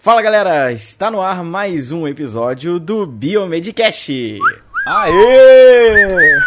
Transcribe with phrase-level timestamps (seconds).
[0.00, 4.38] Fala galera, está no ar mais um episódio do Biomedcast.
[4.86, 6.40] Aê!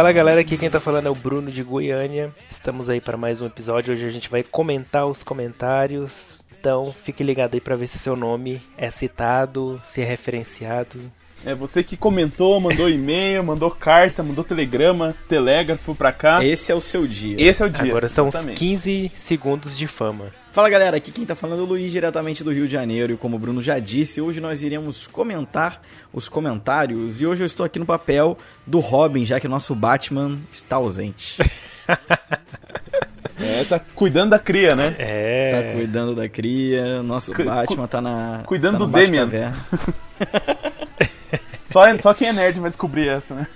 [0.00, 2.34] Fala galera, aqui quem tá falando é o Bruno de Goiânia.
[2.48, 3.92] Estamos aí para mais um episódio.
[3.92, 6.42] Hoje a gente vai comentar os comentários.
[6.58, 10.98] Então fique ligado aí para ver se seu nome é citado, se é referenciado.
[11.44, 16.42] É você que comentou, mandou e-mail, mandou carta, mandou telegrama, telégrafo pra cá.
[16.42, 17.36] Esse é o seu dia.
[17.38, 17.90] Esse é o dia.
[17.90, 18.58] Agora são os exatamente.
[18.58, 20.32] 15 segundos de fama.
[20.52, 23.12] Fala galera, aqui quem tá falando é o Luiz, diretamente do Rio de Janeiro.
[23.12, 25.80] E como o Bruno já disse, hoje nós iremos comentar
[26.12, 27.20] os comentários.
[27.20, 28.36] E hoje eu estou aqui no papel
[28.66, 31.38] do Robin, já que o nosso Batman está ausente.
[33.42, 34.94] É, tá cuidando da cria, né?
[34.98, 35.50] É.
[35.50, 38.42] Tá cuidando da cria, nosso Cu- Batman tá na.
[38.44, 39.30] cuidando tá do Damian.
[41.70, 43.46] Só, só quem é nerd vai descobrir essa, né?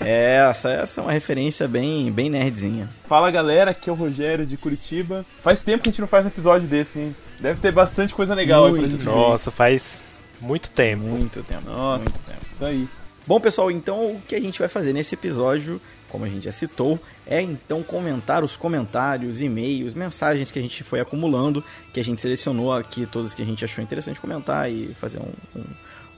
[0.00, 2.88] É, essa, essa é uma referência bem, bem nerdzinha.
[3.06, 5.24] Fala galera, aqui é o Rogério de Curitiba.
[5.42, 7.16] Faz tempo que a gente não faz um episódio desse, hein?
[7.38, 8.92] Deve ter bastante coisa legal aí pra Muito.
[8.92, 9.10] gente ver.
[9.10, 10.02] Nossa, faz
[10.40, 11.04] muito tempo.
[11.04, 11.68] Muito tempo.
[11.68, 12.04] Nossa.
[12.04, 12.40] Muito tempo.
[12.50, 12.88] Isso aí.
[13.26, 16.52] Bom, pessoal, então o que a gente vai fazer nesse episódio, como a gente já
[16.52, 22.04] citou, é então comentar os comentários, e-mails, mensagens que a gente foi acumulando, que a
[22.04, 25.64] gente selecionou aqui, todas que a gente achou interessante comentar e fazer um, um,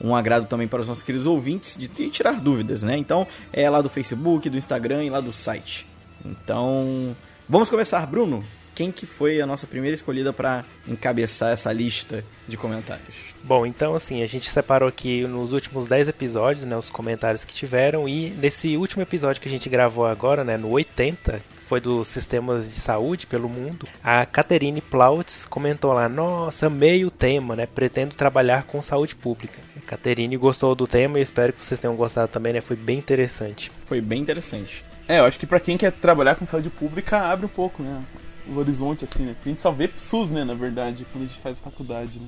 [0.01, 2.97] um agrado também para os nossos queridos ouvintes de, de tirar dúvidas, né?
[2.97, 5.87] Então, é lá do Facebook, do Instagram e lá do site.
[6.25, 7.17] Então,
[7.49, 8.45] vamos começar, Bruno.
[8.81, 13.15] Quem que foi a nossa primeira escolhida para encabeçar essa lista de comentários?
[13.45, 17.53] Bom, então assim, a gente separou aqui nos últimos 10 episódios, né, os comentários que
[17.53, 22.09] tiveram e nesse último episódio que a gente gravou agora, né, no 80, foi dos
[22.09, 27.67] sistemas de saúde pelo mundo, a Caterine Plautz comentou lá, nossa, amei o tema, né,
[27.67, 29.59] pretendo trabalhar com saúde pública.
[29.77, 32.97] A Caterine gostou do tema e espero que vocês tenham gostado também, né, foi bem
[32.97, 33.71] interessante.
[33.85, 34.83] Foi bem interessante.
[35.07, 38.03] É, eu acho que pra quem quer trabalhar com saúde pública, abre um pouco, né?
[38.51, 39.35] O horizonte, assim, né?
[39.35, 42.27] Porque a gente só vê SUS, né, na verdade, quando a gente faz faculdade, né?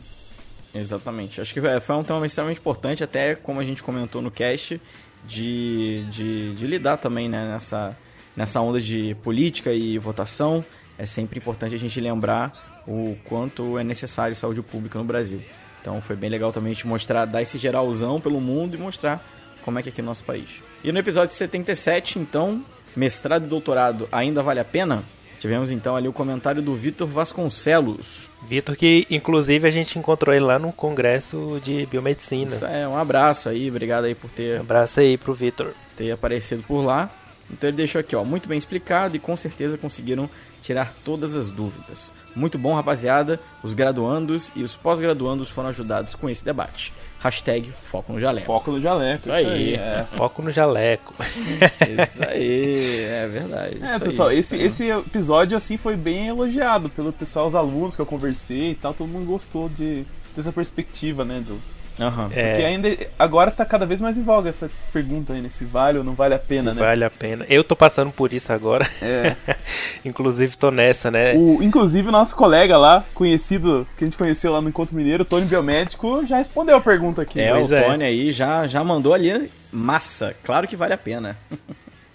[0.75, 1.41] Exatamente.
[1.41, 4.81] Acho que é, foi um tema extremamente importante, até como a gente comentou no cast,
[5.27, 7.97] de, de, de lidar também né, nessa,
[8.37, 10.65] nessa onda de política e votação.
[10.99, 15.43] É sempre importante a gente lembrar o quanto é necessário saúde pública no Brasil.
[15.81, 19.25] Então foi bem legal também gente mostrar, dar esse geralzão pelo mundo e mostrar
[19.65, 20.63] como é que é aqui no nosso país.
[20.83, 22.65] E no episódio 77, então,
[22.97, 25.03] mestrado e doutorado ainda vale a pena?
[25.43, 28.31] Tivemos então ali o comentário do Vitor Vasconcelos.
[28.47, 32.49] Vitor, que inclusive a gente encontrou ele lá no congresso de biomedicina.
[32.49, 35.73] Isso é, um abraço aí, obrigado aí por ter, Um abraço aí pro Vitor.
[35.97, 37.11] ter aparecido por lá.
[37.51, 40.31] Então ele deixou aqui, ó, muito bem explicado e com certeza conseguiram
[40.61, 42.15] tirar todas as dúvidas.
[42.37, 43.41] Muito bom, rapaziada.
[43.65, 46.95] Os graduandos e os pós-graduandos foram ajudados com esse debate.
[47.23, 48.47] Hashtag Foco no Jaleco.
[48.47, 49.75] Foco no jaleco, Isso aí.
[49.75, 51.15] É, Foco no jaleco.
[52.03, 53.79] Isso aí, é verdade.
[53.81, 54.39] É, isso pessoal, aí.
[54.39, 58.73] esse, Então, esse episódio assim foi bem elogiado pelo pessoal, os alunos que eu conversei
[58.73, 61.61] e tal, todo mundo gostou de dessa perspectiva, né, do
[62.11, 65.65] porque É, ainda agora tá cada vez mais em voga essa pergunta aí, né, se
[65.65, 66.87] vale ou não vale a pena, se né?
[66.87, 67.45] vale a pena.
[67.49, 68.89] Eu tô passando por isso agora.
[69.01, 69.37] É.
[70.05, 71.35] Inclusive tô nessa, né?
[71.35, 75.25] O, inclusive o nosso colega lá, conhecido, que a gente conheceu lá no Encontro Mineiro,
[75.25, 77.41] Tony Biomédico, já respondeu a pergunta aqui.
[77.41, 77.83] É, Pois o é.
[77.83, 80.35] Tony aí já, já mandou ali massa.
[80.43, 81.37] Claro que vale a pena.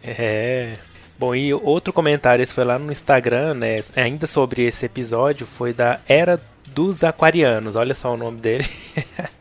[0.03, 0.73] É.
[1.19, 3.81] Bom, e outro comentário, esse foi lá no Instagram, né?
[3.95, 6.39] Ainda sobre esse episódio, foi da Era
[6.73, 7.75] dos Aquarianos.
[7.75, 8.65] Olha só o nome dele.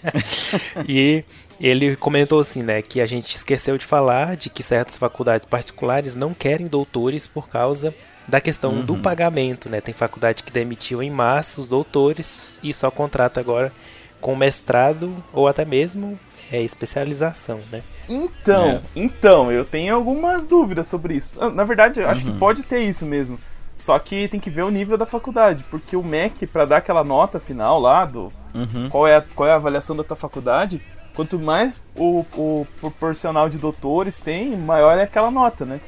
[0.88, 1.24] e
[1.60, 2.82] ele comentou assim, né?
[2.82, 7.48] Que a gente esqueceu de falar de que certas faculdades particulares não querem doutores por
[7.48, 7.94] causa
[8.28, 9.80] da questão do pagamento, né?
[9.80, 13.72] Tem faculdade que demitiu em massa os doutores e só contrata agora
[14.20, 16.18] com mestrado ou até mesmo
[16.50, 17.82] é, especialização, né?
[18.08, 18.80] Então, É.
[18.96, 21.36] então, eu tenho algumas dúvidas sobre isso.
[21.40, 22.32] Ah, Na verdade, eu acho Uhum.
[22.32, 23.38] que pode ter isso mesmo.
[23.78, 27.04] Só que tem que ver o nível da faculdade, porque o MEC, pra dar aquela
[27.04, 28.88] nota final lá do Uhum.
[28.88, 30.80] qual é a, qual é a avaliação da tua faculdade,
[31.14, 35.80] quanto mais o, o proporcional de doutores tem, maior é aquela nota, né?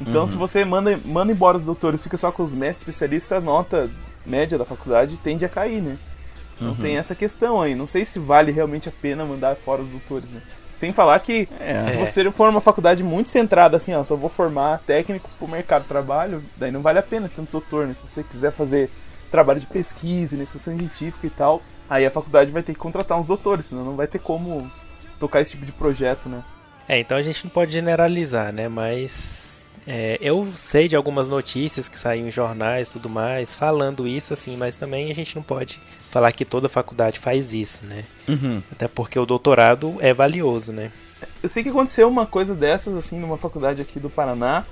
[0.00, 0.26] Então, Uhum.
[0.28, 3.88] se você manda, manda embora os doutores, fica só com os mestres especialistas, a nota
[4.26, 5.96] média da faculdade tende a cair, né?
[6.56, 6.74] Então Uhum.
[6.76, 7.74] tem essa questão aí.
[7.76, 10.42] Não sei se vale realmente a pena mandar fora os doutores, né?
[10.78, 11.90] Sem falar que É.
[11.90, 15.82] se você for uma faculdade muito centrada, assim, ó, só vou formar técnico pro mercado
[15.82, 17.94] de trabalho, daí não vale a pena ter um doutor, né?
[17.94, 18.88] Se você quiser fazer
[19.28, 21.60] trabalho de pesquisa, iniciação científica e tal,
[21.90, 24.70] aí a faculdade vai ter que contratar uns doutores, senão não vai ter como
[25.18, 26.44] tocar esse tipo de projeto, né?
[26.88, 28.68] É, então a gente não pode generalizar, né?
[28.68, 29.47] Mas
[29.90, 34.34] é, eu sei de algumas notícias que saíram em jornais e tudo mais, falando isso,
[34.34, 35.80] assim, mas também a gente não pode
[36.10, 38.04] falar que toda faculdade faz isso, né?
[38.28, 38.62] Uhum.
[38.70, 40.92] Até porque o doutorado é valioso, né?
[41.42, 44.66] Eu sei que aconteceu uma coisa dessas, assim, numa faculdade aqui do Paraná,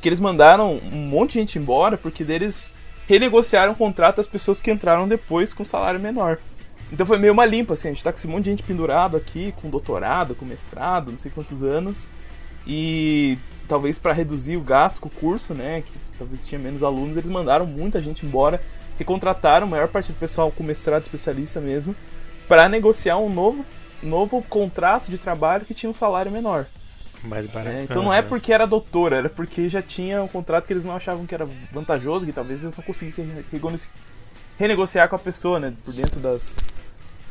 [0.00, 2.72] que eles mandaram um monte de gente embora porque deles
[3.08, 6.38] renegociaram o contrato das pessoas que entraram depois com salário menor.
[6.92, 9.16] Então foi meio uma limpa, assim, a gente tá com esse monte de gente pendurado
[9.16, 12.08] aqui, com doutorado, com mestrado, não sei quantos anos.
[12.64, 13.36] E
[13.68, 17.66] talvez para reduzir o gasto o curso, né, que talvez tinha menos alunos, eles mandaram
[17.66, 18.62] muita gente embora,
[18.98, 21.94] recontrataram a maior parte do pessoal com mestrado especialista mesmo,
[22.48, 23.64] para negociar um novo,
[24.02, 26.66] novo contrato de trabalho que tinha um salário menor.
[27.22, 27.76] Mais barato.
[27.76, 30.84] É, então não é porque era doutora, era porque já tinha um contrato que eles
[30.84, 33.26] não achavam que era vantajoso, que talvez eles não conseguissem
[34.58, 35.72] renegociar com a pessoa, né?
[35.84, 36.56] Por dentro das,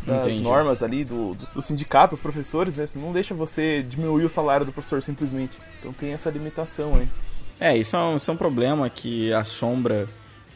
[0.06, 0.42] das Entendi.
[0.42, 2.84] normas ali do, do, do sindicato, dos professores, né?
[2.84, 5.58] Isso não deixa você diminuir o salário do professor simplesmente.
[5.80, 7.08] Então tem essa limitação aí.
[7.60, 10.08] É, isso é um, isso é um problema que assombra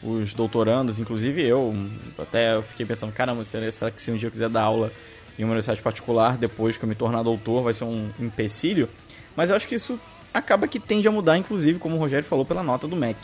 [0.02, 1.74] os doutorandos, inclusive eu.
[2.18, 4.92] Até eu fiquei pensando, caramba, será que se um dia eu quiser dar aula
[5.38, 8.88] em uma universidade particular, depois que eu me tornar doutor, vai ser um empecilho?
[9.36, 9.98] Mas eu acho que isso
[10.34, 13.18] acaba que tende a mudar, inclusive, como o Rogério falou, pela nota do MEC.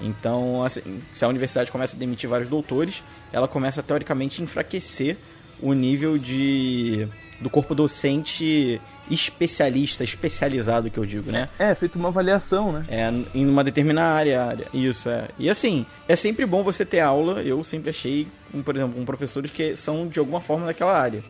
[0.00, 5.16] Então, assim, se a universidade começa a demitir vários doutores, ela começa teoricamente a enfraquecer
[5.64, 7.08] o nível de
[7.40, 8.80] do corpo docente
[9.10, 11.48] especialista, especializado que eu digo, né?
[11.58, 12.86] É, feito uma avaliação, né?
[12.88, 14.66] É, em uma determinada área, área.
[14.72, 15.28] Isso, é.
[15.38, 19.04] E assim, é sempre bom você ter aula, eu sempre achei, com, por exemplo, com
[19.04, 21.22] professores que são de alguma forma daquela área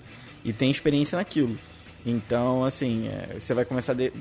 [0.45, 1.57] e tem experiência naquilo.
[2.05, 4.13] Então, assim, é, você vai começar a de,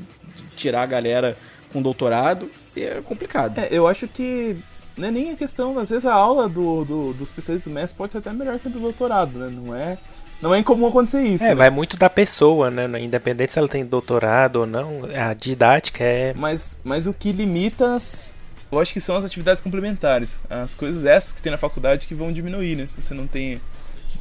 [0.56, 1.38] tirar a galera
[1.71, 3.60] com doutorado e é complicado.
[3.60, 4.56] É, eu acho que
[4.95, 7.97] não é nem a questão, às vezes a aula do, do, do especialista do mestre
[7.97, 9.49] pode ser até melhor que a do doutorado, né?
[9.49, 9.97] Não é,
[10.41, 11.43] não é incomum acontecer isso.
[11.43, 11.55] É, né?
[11.55, 12.87] vai muito da pessoa, né?
[12.99, 16.33] Independente se ela tem doutorado ou não, a didática é.
[16.35, 17.97] Mas, mas o que limita,
[18.71, 20.39] eu acho que são as atividades complementares.
[20.49, 22.85] As coisas essas que tem na faculdade que vão diminuir, né?
[22.85, 23.59] Se você não tem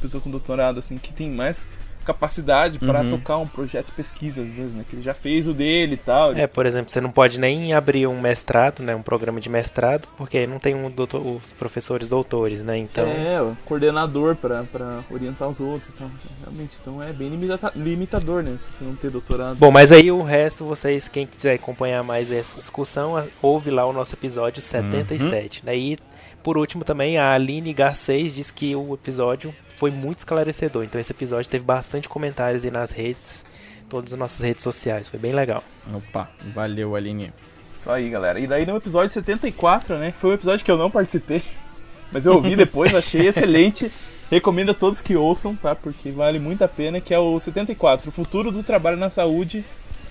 [0.03, 1.67] pessoa com doutorado, assim, que tem mais
[2.03, 3.09] capacidade para Uhum.
[3.09, 4.85] tocar um projeto de pesquisa, às vezes, né?
[4.89, 6.33] Que ele já fez o dele e tal.
[6.33, 8.95] É, por exemplo, você não pode nem abrir um mestrado, né?
[8.95, 12.77] Um programa de mestrado, porque não tem um doutor, os professores doutores, né?
[12.77, 13.05] Então.
[13.05, 14.63] É, o coordenador para
[15.09, 16.09] orientar os outros e tal.
[16.43, 18.57] Realmente, então é bem limita limitador, né?
[18.69, 19.57] Se você não ter doutorado.
[19.57, 23.93] Bom, mas aí o resto, vocês, quem quiser acompanhar mais essa discussão, ouve lá o
[23.93, 25.65] nosso episódio 77.
[25.65, 25.77] Né?
[25.77, 25.97] E
[26.41, 30.83] por último também, a Aline Garcês diz que o episódio foi muito esclarecedor.
[30.83, 33.45] Então esse episódio teve bastante comentários aí nas redes,
[33.89, 35.07] todas as nossas redes sociais.
[35.07, 35.63] Foi bem legal.
[35.93, 37.33] Opa, valeu, Aline.
[37.75, 38.39] Isso aí, galera.
[38.39, 40.11] E daí no episódio 74, né?
[40.11, 41.43] que Foi um episódio que eu não participei,
[42.11, 43.91] mas eu ouvi depois, achei excelente.
[44.31, 45.75] Recomendo a todos que ouçam, tá?
[45.75, 49.63] Porque vale muito a pena, que é o 74, o futuro do trabalho na saúde,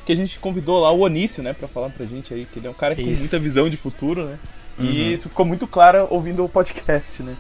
[0.04, 2.66] que a gente convidou lá o Onício, né, pra falar pra gente aí, que ele
[2.66, 4.38] é um cara que tem muita visão de futuro, né?
[4.78, 4.84] Uhum.
[4.84, 7.36] E isso ficou muito claro ouvindo o podcast, né?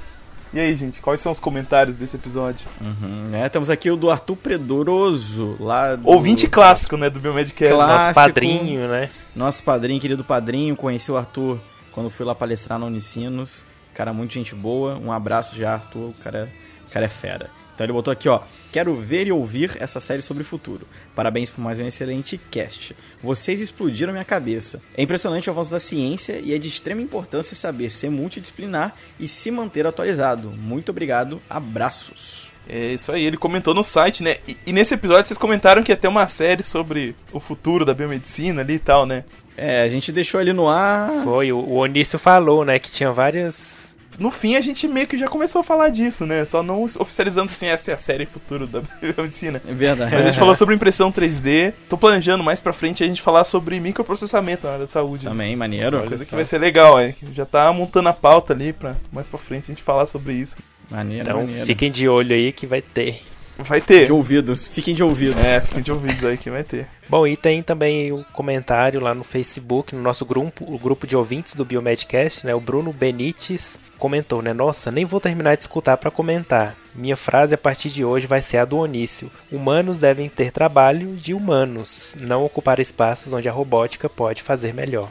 [0.52, 2.66] E aí, gente, quais são os comentários desse episódio?
[2.78, 3.34] Uhum.
[3.34, 6.06] É, temos aqui o do Arthur Predoroso, lá do...
[6.06, 7.74] Ouvinte clássico, né, do Biomedcast.
[7.74, 7.98] Clássico.
[7.98, 9.10] Nosso padrinho, né?
[9.34, 11.58] Nosso padrinho, querido padrinho, conheci o Arthur
[11.90, 13.64] quando fui lá palestrar na Unicinos.
[13.94, 14.98] Cara, muito gente boa.
[14.98, 16.10] Um abraço já, Arthur.
[16.10, 16.48] O cara,
[16.86, 17.50] o cara é fera.
[17.74, 18.40] Então ele botou aqui, ó.
[18.70, 20.86] Quero ver e ouvir essa série sobre o futuro.
[21.14, 22.94] Parabéns por mais um excelente cast.
[23.22, 24.80] Vocês explodiram minha cabeça.
[24.94, 29.26] É impressionante o avanço da ciência e é de extrema importância saber ser multidisciplinar e
[29.26, 30.50] se manter atualizado.
[30.50, 31.40] Muito obrigado.
[31.48, 32.52] Abraços.
[32.68, 34.36] É isso aí, ele comentou no site, né?
[34.46, 37.92] E, e nesse episódio vocês comentaram que ia ter uma série sobre o futuro da
[37.92, 39.24] biomedicina ali e tal, né?
[39.56, 41.10] É, a gente deixou ele no ar.
[41.24, 43.91] Foi, o, o Onício falou, né, que tinha várias.
[44.18, 46.44] No fim a gente meio que já começou a falar disso, né?
[46.44, 49.60] Só não oficializando assim, essa é a série futuro da biomedicina.
[49.68, 50.12] É verdade.
[50.14, 51.72] Mas a gente falou sobre impressão 3D.
[51.88, 55.24] Tô planejando mais pra frente a gente falar sobre microprocessamento na área da saúde.
[55.24, 55.30] né?
[55.30, 55.98] Também, maneiro.
[55.98, 57.14] Uma coisa que vai ser legal, é.
[57.34, 60.56] Já tá montando a pauta ali pra mais pra frente a gente falar sobre isso.
[60.90, 61.64] Maneiro, Então maneiro.
[61.66, 63.22] fiquem de olho aí que vai ter.
[63.62, 64.06] Vai ter.
[64.06, 65.42] De ouvidos, fiquem de ouvidos.
[65.42, 66.86] É, fiquem de ouvidos aí que vai ter.
[67.08, 71.16] Bom, e tem também o comentário lá no Facebook, no nosso grupo, o grupo de
[71.16, 72.54] ouvintes do Biomedcast, né?
[72.54, 74.52] O Bruno Benites comentou, né?
[74.52, 76.76] Nossa, nem vou terminar de escutar para comentar.
[76.94, 79.30] Minha frase a partir de hoje vai ser a do Onício.
[79.50, 85.08] Humanos devem ter trabalho de humanos, não ocupar espaços onde a robótica pode fazer melhor.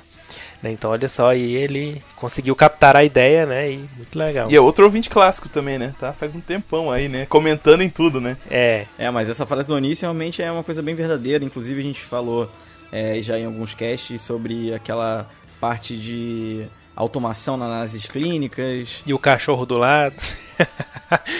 [0.62, 3.72] Né, Então, olha só, aí ele conseguiu captar a ideia, né?
[3.72, 4.52] E muito legal.
[4.52, 5.96] E é outro ouvinte clássico também, né?
[6.00, 6.14] Tá?
[6.14, 7.26] Faz um tempão aí, né?
[7.26, 8.38] Comentando em tudo, né?
[8.50, 11.44] É, É, mas essa frase do Onísio realmente é uma coisa bem verdadeira.
[11.44, 12.50] Inclusive, a gente falou
[12.92, 15.28] é, já em alguns casts sobre aquela
[15.60, 16.66] parte de
[16.96, 20.16] automação nas análises clínicas, e o cachorro do lado.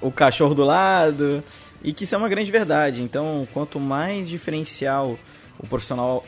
[0.00, 1.42] o cachorro do lado.
[1.82, 3.02] e que isso é uma grande verdade.
[3.02, 5.18] Então, quanto mais diferencial
[5.58, 6.24] o profissional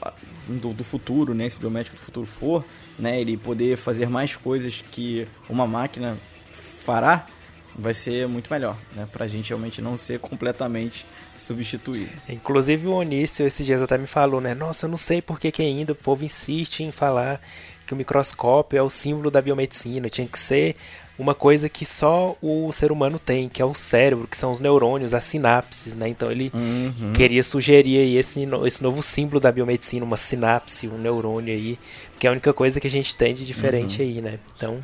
[0.46, 2.64] do, do futuro, né, esse biomédico do futuro for,
[2.98, 6.16] né, ele poder fazer mais coisas que uma máquina
[6.52, 7.26] fará,
[7.78, 11.04] vai ser muito melhor, né, pra gente realmente não ser completamente
[11.36, 12.10] substituído.
[12.28, 15.50] Inclusive o Onício esses dias até me falou, né, nossa, eu não sei por que,
[15.50, 17.40] que ainda o povo insiste em falar
[17.86, 20.74] que o microscópio é o símbolo da biomedicina, tinha que ser
[21.18, 24.60] uma coisa que só o ser humano tem, que é o cérebro, que são os
[24.60, 26.08] neurônios, as sinapses, né?
[26.08, 27.12] Então ele Uhum.
[27.14, 31.78] queria sugerir aí esse, esse novo símbolo da biomedicina, uma sinapse, um neurônio aí,
[32.18, 34.38] que é a única coisa que a gente tem de diferente aí, né?
[34.56, 34.82] Então,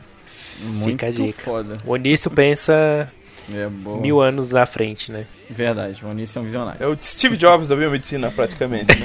[0.60, 1.42] Muito a dica.
[1.42, 1.76] foda.
[1.84, 3.10] o Onício pensa
[3.52, 3.68] É
[4.00, 5.24] mil anos à frente, né?
[5.50, 6.82] Verdade, o Onísio é um visionário.
[6.82, 8.96] É o Steve Jobs da biomedicina, praticamente.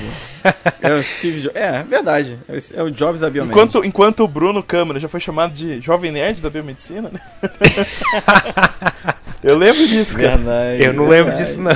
[0.82, 1.56] É o Steve Jobs.
[1.56, 2.40] É, verdade.
[2.74, 3.60] É o- Jobs da biomédica.
[3.62, 7.20] enquanto, enquanto o Bruno Câmara já foi chamado de Jovem Nerd da biomedicina, né?
[9.44, 10.38] Eu lembro disso, cara.
[10.38, 11.44] Verdade, Eu não lembro verdade.
[11.50, 11.76] disso, não.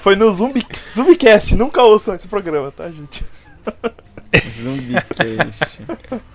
[0.00, 3.24] Foi no Zumbi, Zumbicast, nunca ouçam esse programa, tá, gente?
[4.38, 5.58] Zumbicast.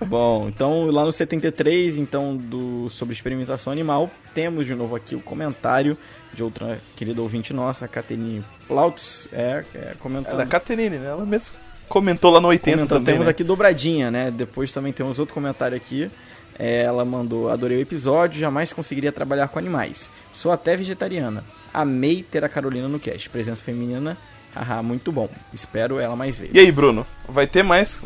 [0.06, 5.20] Bom, então lá no 73, então, do, sobre experimentação animal, temos de novo aqui o
[5.20, 5.96] comentário
[6.32, 10.36] de outra querida ouvinte nossa, a Caterine Plautz, é, é, É comentando.
[10.36, 11.08] da Caterine, né?
[11.08, 11.54] Ela mesmo
[11.88, 12.98] comentou lá no 80 comentando.
[12.98, 13.30] também, Temos né?
[13.30, 14.30] aqui dobradinha, né?
[14.30, 16.10] Depois também temos outro comentário aqui.
[16.58, 20.10] É, ela mandou: Adorei o episódio, jamais conseguiria trabalhar com animais.
[20.32, 21.44] Sou até vegetariana.
[21.72, 23.28] Amei ter a Carolina no cast.
[23.28, 24.16] Presença feminina,
[24.58, 25.28] haha, muito bom.
[25.52, 26.54] Espero ela mais vezes.
[26.54, 27.06] E aí, Bruno?
[27.28, 28.04] Vai ter mais...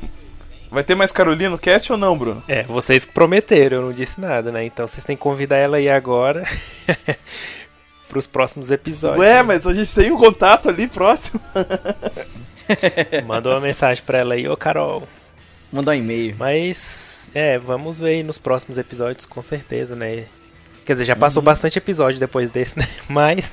[0.70, 2.42] Vai ter mais Carolina no cast ou não, Bruno?
[2.46, 4.64] É, vocês que prometeram, eu não disse nada, né?
[4.64, 6.44] Então vocês têm que convidar ela aí agora
[8.08, 9.18] pros próximos episódios.
[9.20, 9.42] Ué, né?
[9.42, 11.40] mas a gente tem um contato ali próximo.
[13.26, 15.08] Manda uma mensagem pra ela aí, ô Carol.
[15.72, 16.36] Mandar um e-mail.
[16.38, 20.24] Mas, é, vamos ver aí nos próximos episódios, com certeza, né?
[20.84, 21.20] Quer dizer, já Uhum.
[21.20, 22.86] passou bastante episódio depois desse, né?
[23.08, 23.52] Mas,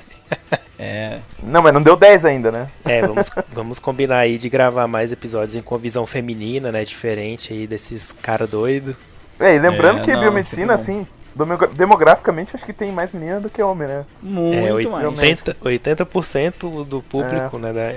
[0.79, 1.19] É.
[1.41, 2.67] Não, mas não deu 10 ainda, né?
[2.85, 6.85] é, vamos, vamos combinar aí de gravar mais episódios em, com visão feminina, né?
[6.85, 8.95] Diferente aí desses cara doido.
[9.39, 13.11] É, e lembrando É, que não, biomedicina, sempre assim, demogra- demograficamente, acho que tem mais
[13.11, 14.05] menina do que homem, né?
[14.21, 15.05] Muito é, mais.
[15.07, 17.59] 80%, 80% do público, É.
[17.59, 17.73] né?
[17.73, 17.95] Da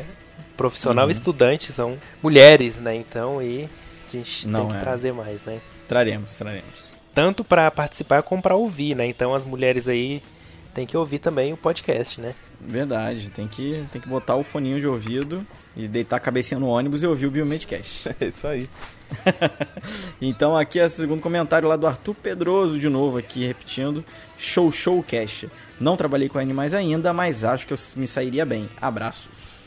[0.56, 1.10] profissional Uhum.
[1.10, 2.94] e estudante são mulheres, né?
[2.94, 3.68] Então aí
[4.12, 4.80] a gente Não, tem que é.
[4.80, 5.58] trazer mais, né?
[5.88, 6.90] Traremos, traremos.
[7.14, 9.06] Tanto pra participar como pra ouvir, né?
[9.06, 10.22] Então as mulheres aí
[10.74, 12.34] tem que ouvir também o podcast, né?
[12.60, 15.46] Verdade, tem que, tem que botar o foninho de ouvido
[15.76, 18.08] e deitar a cabecinha no ônibus e ouvir o Biomedcast.
[18.20, 18.68] É isso aí.
[20.20, 24.04] então aqui é o segundo comentário lá do Arthur Pedroso, de novo aqui, repetindo.
[24.38, 25.48] Show, show, cast.
[25.80, 28.68] Não trabalhei com animais ainda, mas acho que eu me sairia bem.
[28.80, 29.60] Abraços.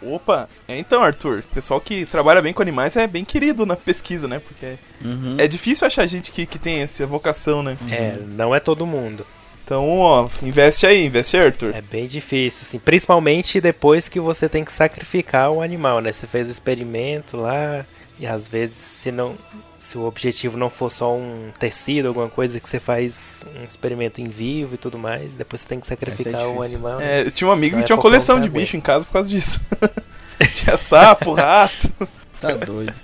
[0.00, 3.74] Opa, é, então, Arthur, o pessoal que trabalha bem com animais é bem querido na
[3.74, 4.38] pesquisa, né?
[4.38, 5.34] Porque Uhum.
[5.38, 7.76] é difícil achar gente que, que tem essa vocação, né?
[7.90, 9.26] É, não é todo mundo.
[9.68, 11.74] Então, ó, investe aí, investe aí, Arthur.
[11.74, 16.10] É bem difícil, assim, principalmente depois que você tem que sacrificar o animal, né?
[16.10, 17.84] Você fez o experimento lá
[18.18, 19.36] e às vezes se não
[19.78, 24.22] se o objetivo não for só um tecido, alguma coisa que você faz um experimento
[24.22, 26.62] em vivo e tudo mais, depois você tem que sacrificar o difícil.
[26.62, 27.00] animal.
[27.02, 28.80] É, eu tinha um amigo que é tinha uma um coleção que de bicho em
[28.80, 29.60] casa por causa disso.
[30.54, 31.92] tinha sapo, rato,
[32.40, 32.94] Tá doido.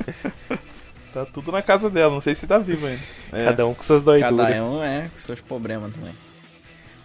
[1.13, 3.03] tá tudo na casa dela, não sei se tá vivo ainda.
[3.35, 3.45] É.
[3.45, 4.49] Cada um com suas doiduras.
[4.49, 6.15] Cada um é com seus problemas também.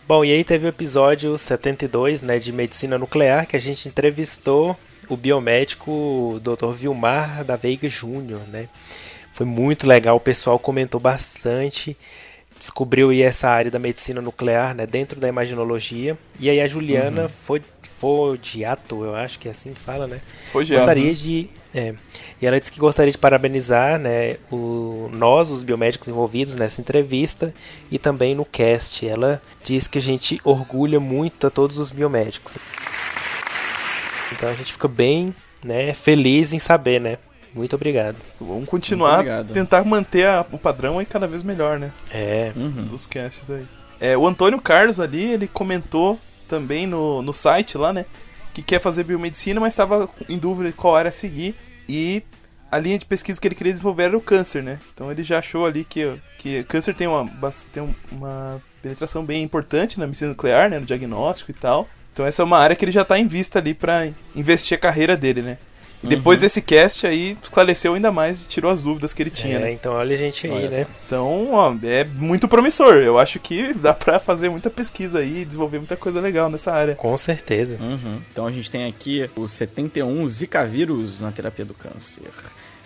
[0.10, 4.76] Bom, e aí teve o episódio 72, né, de medicina nuclear, que a gente entrevistou
[5.08, 6.72] o biomédico Dr.
[6.72, 8.70] Vilmar da Veiga Júnior, né?
[9.32, 11.96] Foi muito legal, o pessoal comentou bastante,
[12.60, 16.18] descobriu essa área da medicina nuclear, né, dentro da imaginologia.
[16.40, 20.22] E aí a Juliana foi Fodiato, eu acho que é assim que fala, né?
[20.64, 20.76] Já.
[20.76, 21.50] Gostaria de.
[21.74, 21.94] é,
[22.42, 27.54] e ela disse que gostaria de parabenizar né, o, nós, os biomédicos envolvidos nessa entrevista
[27.90, 29.08] e também no cast.
[29.08, 32.58] Ela diz que a gente orgulha muito a todos os biomédicos.
[34.32, 37.18] Então a gente fica bem né, feliz em saber, né?
[37.54, 38.18] Muito obrigado.
[38.40, 39.54] Vamos continuar, obrigado.
[39.54, 41.92] tentar manter a- o padrão aí cada vez melhor, né?
[42.12, 42.86] É, Uhum.
[42.86, 43.66] dos casts aí.
[44.00, 48.06] É, o Antônio Carlos ali, ele comentou também no, no site lá, né?
[48.54, 51.56] Que quer fazer biomedicina, mas estava em dúvida de qual área seguir.
[51.88, 52.24] E
[52.72, 54.80] a linha de pesquisa que ele queria desenvolver era o câncer, né?
[54.94, 57.28] Então ele já achou ali que, que câncer tem uma,
[57.74, 60.80] tem um- uma penetração bem importante na medicina nuclear, né?
[60.80, 61.88] No diagnóstico e tal.
[62.14, 64.80] Então essa é uma área que ele já está em vista ali para investir a
[64.82, 65.58] carreira dele, né?
[66.02, 66.46] E depois Uhum.
[66.46, 69.72] desse cast aí, esclareceu ainda mais e tirou as dúvidas que ele tinha, é, né?
[69.74, 70.84] então olha a gente aí, Olha né?
[70.86, 70.90] só.
[71.06, 72.94] Então, ó, é muito promissor.
[72.96, 76.72] Eu acho que dá pra fazer muita pesquisa aí e desenvolver muita coisa legal nessa
[76.72, 76.96] área.
[76.96, 77.78] Com certeza.
[77.82, 78.20] Uhum.
[78.32, 82.24] Então a gente tem aqui o 71 Zika vírus na terapia do câncer,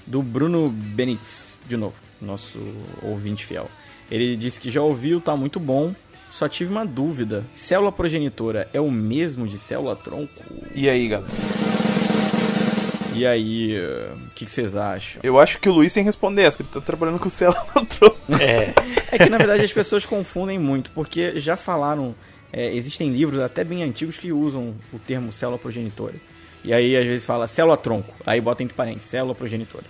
[0.08, 2.58] do Bruno Benítez, de novo, nosso
[3.04, 3.70] ouvinte fiel.
[4.10, 5.94] Ele disse que já ouviu, tá muito bom.
[6.32, 7.46] só tive uma dúvida.
[7.54, 10.44] Célula progenitora é o mesmo de célula tronco?
[10.74, 11.32] E aí, galera?
[13.16, 15.22] E aí, o que, que vocês acham?
[15.24, 17.64] Eu acho que o Luiz tem que responder essa, que ele tá trabalhando com célula
[17.88, 18.18] tronco.
[18.42, 18.74] É.
[19.12, 22.16] É que na verdade as pessoas confundem muito, porque já falaram,
[22.52, 26.16] é, existem livros até bem antigos que usam o termo célula progenitora.
[26.64, 29.86] E aí às vezes fala célula tronco, aí bota entre parênteses, célula progenitora.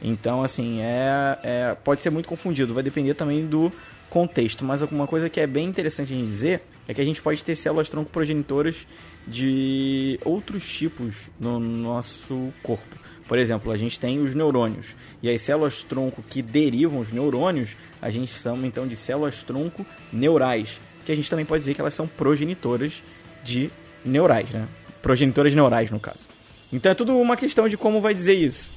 [0.00, 3.72] Então, assim, é, é, pode ser muito confundido, vai depender também do
[4.08, 4.64] contexto.
[4.64, 7.42] Mas uma coisa que é bem interessante a gente dizer é que a gente pode
[7.42, 8.86] ter células tronco progenitoras
[9.30, 12.96] de outros tipos no nosso corpo.
[13.26, 14.96] Por exemplo, a gente tem os neurônios.
[15.22, 19.84] E as células tronco que derivam os neurônios, a gente chama então de células tronco
[20.10, 20.80] neurais.
[21.04, 23.02] Que a gente também pode dizer que elas são progenitoras
[23.44, 23.70] de
[24.04, 24.66] neurais, né?
[25.02, 26.26] Progenitoras neurais, no caso.
[26.72, 28.68] Então é tudo uma questão de como vai dizer isso.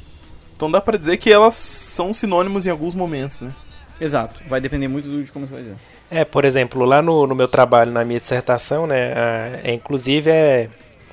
[0.55, 3.53] Então dá pra dizer que elas são sinônimos em alguns momentos, né?
[3.99, 5.77] Exato, vai depender muito de como você vai dizer.
[6.11, 10.29] É, por exemplo, lá no, no meu trabalho, na minha dissertação, né, a, é, inclusive
[10.29, 10.67] é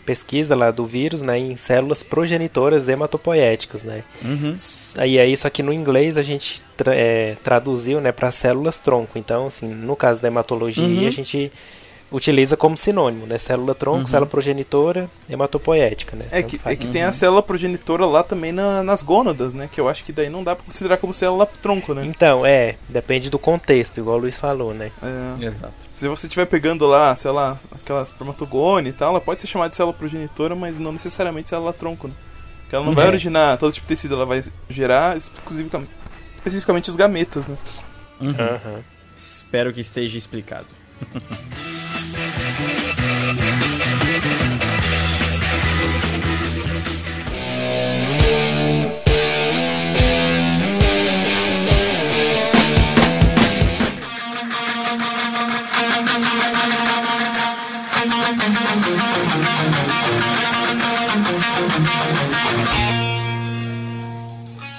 [0.05, 4.02] pesquisa lá do vírus, né, em células progenitoras hematopoéticas, né.
[4.25, 4.55] Uhum.
[4.97, 9.19] Aí é isso aqui no inglês a gente tra é, traduziu, né, para células tronco.
[9.19, 11.07] Então, assim, no caso da hematologia, Uhum.
[11.07, 11.52] a gente
[12.10, 14.06] utiliza como sinônimo, né, célula tronco, Uhum.
[14.06, 16.24] célula progenitora, hematopoética, né.
[16.30, 19.68] É que, é que tem a célula progenitora lá também na- nas gônadas, né?
[19.70, 22.04] Que eu acho que daí não dá pra considerar como célula tronco, né?
[22.06, 24.90] Então, é, depende do contexto, igual o Luiz falou, né.
[25.02, 25.74] É, Exato.
[25.92, 29.70] se você estiver pegando lá, sei lá, aquelas espermatogone e tal, ela pode ser chamada
[29.70, 32.14] de célula progenitora, mas não necessariamente célula tronco, né?
[32.62, 33.08] Porque ela não vai É.
[33.08, 35.90] originar todo tipo de tecido, ela vai gerar especificamente,
[36.34, 37.56] especificamente os gametas, né?
[38.20, 38.30] Uhum.
[38.30, 38.82] Aham.
[39.16, 40.66] Espero que esteja explicado.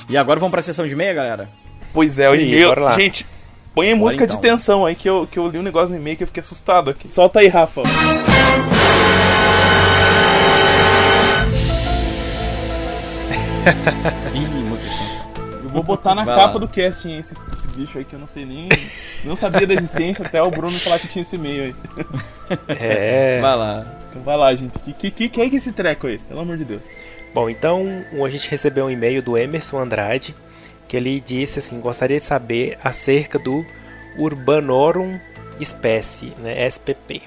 [0.10, 1.48] E agora vamos pra sessão de meia, galera?
[1.94, 2.70] Pois é, o e-mail.
[2.70, 2.92] bora lá.
[2.94, 3.28] Gente,
[3.76, 4.36] põe a música então.
[4.36, 6.42] de tensão aí que eu, que eu li um negócio no e-mail que eu fiquei
[6.42, 7.14] assustado aqui.
[7.14, 7.84] Solta aí, Rafa.
[14.34, 15.30] Ih, música de tensão.
[15.64, 16.60] Eu vou botar na Vai capa lá.
[16.60, 18.68] do casting esse, esse bicho aí que eu não sei nem.
[19.24, 21.76] não sabia da existência até o Bruno falar que tinha esse e-mail aí.
[22.68, 23.40] É.
[23.40, 23.86] Vai lá.
[24.10, 24.80] Então vai lá, gente.
[24.80, 26.18] Que, que, que, que é que esse treco aí?
[26.18, 26.82] Pelo amor de Deus.
[27.34, 30.36] Bom, então a gente recebeu um e-mail do Emerson Andrade
[30.88, 33.66] que ele disse assim: gostaria de saber acerca do
[34.18, 35.20] Urbanorum
[35.60, 37.22] espécie, né, SPP.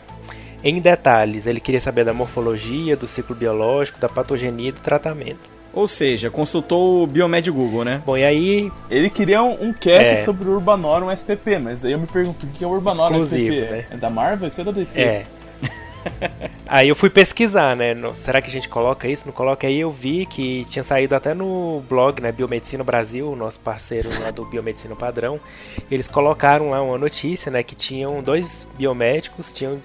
[0.64, 5.50] Em detalhes, ele queria saber da morfologia, do ciclo biológico, da patogenia e do tratamento.
[5.74, 8.02] Ou seja, consultou o Biomed Google, né?
[8.04, 10.16] Bom, e aí, Ele queria um, um cast É.
[10.16, 13.54] sobre o Urbanorum SPP, mas aí eu me pergunto o que é o Urbanorum Exclusivo,
[13.54, 13.70] SPP?
[13.72, 13.84] né?
[13.90, 14.48] É da Marvel?
[14.48, 15.00] Isso é da DC?
[15.00, 15.24] é.
[16.66, 17.94] aí eu fui pesquisar, né?
[17.94, 19.26] no- será que a gente coloca isso?
[19.26, 19.66] Não coloca?
[19.66, 22.32] Aí eu vi que tinha saído até no blog, né?
[22.32, 25.40] Biomedicina Brasil, nosso parceiro lá do Biomedicina Padrão.
[25.90, 27.62] Eles colocaram lá uma notícia, né?
[27.62, 29.80] Que tinham dois biomédicos, tinham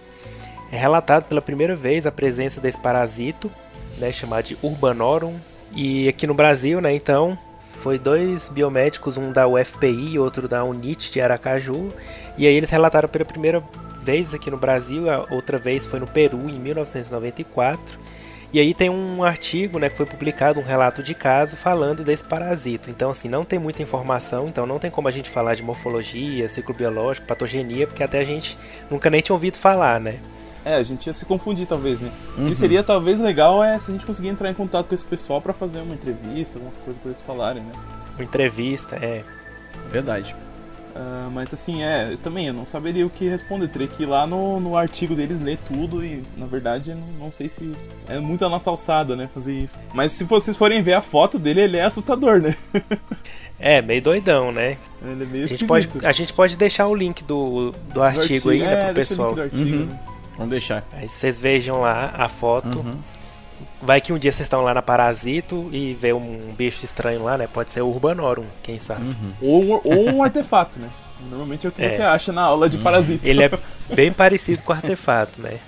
[0.70, 3.52] relatado pela primeira vez a presença desse parasito,
[3.98, 4.12] né?
[4.12, 5.36] Chamado de Urbanorum.
[5.74, 6.94] E aqui no Brasil, né?
[6.94, 7.38] Então,
[7.74, 11.90] foi dois biomédicos, um da UFPI e outro da UNIT de Aracaju.
[12.38, 13.64] E aí eles relataram pela primeira
[14.08, 18.00] vez aqui no Brasil, a outra vez foi no Peru em 1994.
[18.54, 22.24] E aí tem um artigo, né, que foi publicado um relato de caso falando desse
[22.24, 22.90] parasito.
[22.90, 26.48] Então assim, não tem muita informação, então não tem como a gente falar de morfologia,
[26.48, 28.58] ciclo biológico, patogenia, porque até a gente
[28.90, 30.16] nunca nem tinha ouvido falar, né?
[30.64, 32.10] É, a gente ia se confundir talvez, né?
[32.38, 32.48] O Uhum.
[32.48, 35.42] que seria talvez legal é se a gente conseguir entrar em contato com esse pessoal
[35.42, 37.72] pra fazer uma entrevista, alguma coisa pra eles falarem, né?
[38.16, 39.24] Uma entrevista, é.
[39.92, 40.34] Verdade.
[41.00, 43.68] Ah, mas assim, é, eu também eu não saberia o que responder.
[43.68, 47.32] Teria que ir lá no, no artigo deles, ler tudo e, na verdade, não, não
[47.32, 47.72] sei se
[48.10, 49.80] é muito a nossa alçada, né, fazer isso.
[49.94, 52.56] Mas se vocês forem ver a foto dele, ele é assustador, né?
[53.60, 54.78] É, meio doidão, né?
[55.04, 58.02] Ele é meio A gente, pode, a gente pode deixar o link do, do Do
[58.04, 59.36] artigo, aí, né, é, pro deixa o link pessoal.
[59.36, 59.86] do artigo, Uhum.
[59.86, 60.00] né?
[60.36, 60.84] Vamos deixar.
[60.94, 62.80] Aí vocês vejam lá a foto.
[62.80, 62.92] Uhum.
[63.82, 67.38] Vai que um dia vocês estão lá na Parasito e vê um bicho estranho lá,
[67.38, 67.48] né?
[67.48, 69.04] Pode ser o Urbanorum, quem sabe.
[69.04, 69.34] Uhum.
[69.42, 70.90] Ou, um- ou um artefato, né?
[71.30, 71.90] Normalmente é o que É.
[71.90, 73.28] você acha na aula de parasita.
[73.28, 73.52] Ele é
[73.94, 75.60] bem parecido com o artefato, né?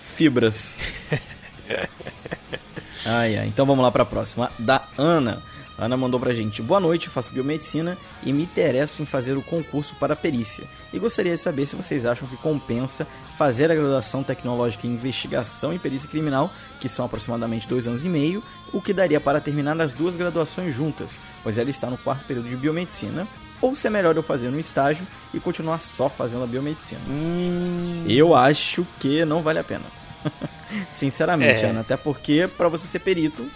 [0.00, 0.76] Fibras.
[3.06, 3.46] ai, ai.
[3.46, 4.50] Então vamos lá pra próxima.
[4.58, 5.42] Da Ana.
[5.78, 9.42] Ana mandou pra gente: Boa noite, eu faço biomedicina e me interesso em fazer o
[9.42, 10.64] concurso para perícia.
[10.92, 15.72] E gostaria de saber se vocês acham que compensa fazer a graduação tecnológica em investigação
[15.72, 19.80] e perícia criminal, que são aproximadamente dois anos e meio, o que daria para terminar
[19.80, 23.26] as duas graduações juntas, pois ela está no quarto período de biomedicina
[23.60, 27.00] ou se é melhor eu fazer um estágio e continuar só fazendo a biomedicina.
[27.08, 29.84] Hum, Eu acho que não vale a pena.
[30.92, 31.70] Sinceramente, É.
[31.70, 31.80] Ana.
[31.80, 33.46] Até porque, para você ser perito,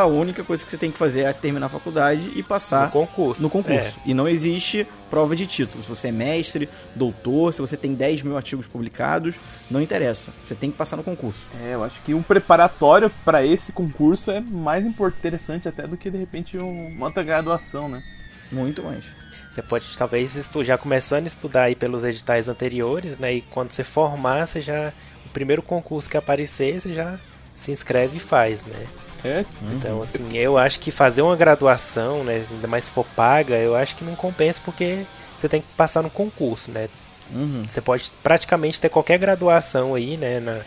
[0.00, 2.90] a única coisa que você tem que fazer é terminar a faculdade e passar no
[2.92, 3.42] concurso.
[3.42, 3.98] no concurso.
[4.04, 5.82] E não existe prova de título.
[5.84, 9.36] Se você é mestre, doutor, se você tem 10 mil artigos publicados,
[9.70, 10.32] não interessa.
[10.44, 11.48] Você tem que passar no concurso.
[11.64, 16.10] É, eu acho que um preparatório para esse concurso é mais interessante até do que
[16.10, 18.02] de repente um- uma outra graduação, né?
[18.50, 19.04] Muito mais.
[19.50, 23.34] Você pode talvez já começando a estudar aí pelos editais anteriores, né?
[23.34, 24.92] E quando você formar, você já.
[25.24, 27.18] O primeiro concurso que aparecer, você já
[27.54, 28.86] se inscreve e faz, né?
[29.24, 32.44] É, Então, assim, eu acho que fazer uma graduação, né?
[32.50, 35.04] Ainda mais se for paga, eu acho que não compensa porque
[35.36, 36.88] você tem que passar no concurso, né?
[37.32, 37.64] Uhum.
[37.66, 40.40] Você pode praticamente ter qualquer graduação aí, né?
[40.40, 40.60] Na,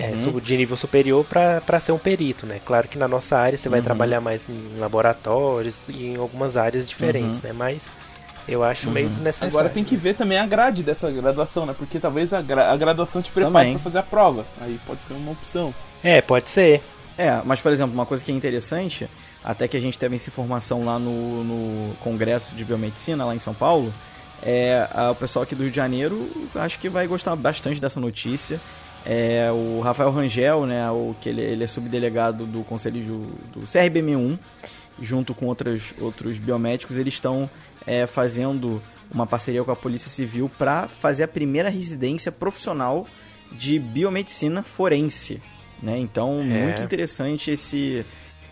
[0.00, 0.16] é, Uhum.
[0.16, 2.60] su- de nível superior para ser um perito, né?
[2.64, 3.84] Claro que na nossa área você vai Uhum.
[3.84, 7.48] trabalhar mais em laboratórios e em algumas áreas diferentes, Uhum.
[7.48, 7.52] né?
[7.52, 7.92] Mas
[8.48, 9.52] eu acho meio desnecessário.
[9.52, 11.74] agora tem que ver também a grade dessa graduação, né?
[11.76, 13.72] Porque talvez a, gra- a graduação te prepare Também.
[13.74, 14.46] para fazer a prova.
[14.60, 15.74] Aí pode ser uma opção.
[16.04, 16.80] É, pode ser.
[17.18, 19.08] É, mas por exemplo, uma coisa que é interessante,
[19.42, 23.38] até que a gente teve essa informação lá no, no Congresso de Biomedicina, lá em
[23.38, 23.92] São Paulo,
[24.42, 27.98] é, a- o pessoal aqui do Rio de Janeiro acho que vai gostar bastante dessa
[27.98, 28.60] notícia.
[29.08, 33.66] É, o Rafael Rangel, né, o, que ele, ele é subdelegado do Conselho do, do
[33.66, 34.38] CRBM1,
[35.00, 37.48] junto com outros, outros biomédicos, eles estão
[37.86, 43.06] é, fazendo uma parceria com a Polícia Civil para fazer a primeira residência profissional
[43.52, 45.40] de biomedicina forense.
[45.82, 45.98] Né?
[45.98, 48.04] Então, muito interessante esse,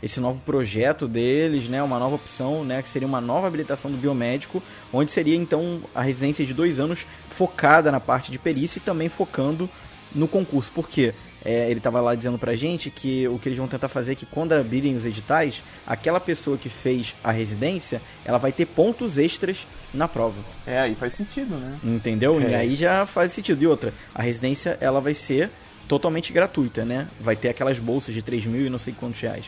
[0.03, 1.83] esse novo projeto deles, né?
[1.83, 2.83] uma nova opção, né?
[2.83, 7.07] que seria uma nova habilitação do biomédico, onde seria então a residência de dois anos
[7.31, 9.69] focada na parte de perícia e também focando
[10.15, 10.71] no concurso.
[10.73, 11.13] Por quê?
[11.47, 14.15] É, ele estava lá dizendo pra gente que o que eles vão tentar fazer é
[14.15, 19.19] que quando abrirem os editais, aquela pessoa que fez a residência, ela vai ter pontos
[19.19, 20.41] extras na prova.
[20.67, 21.79] É, aí faz sentido, né?
[21.85, 22.41] Entendeu?
[22.41, 22.57] E É.
[22.57, 23.63] aí já faz sentido.
[23.63, 25.51] E outra, a residência ela vai ser
[25.89, 27.09] totalmente gratuita, né?
[27.21, 29.47] Vai ter aquelas bolsas de 3 mil e não sei quantos reais.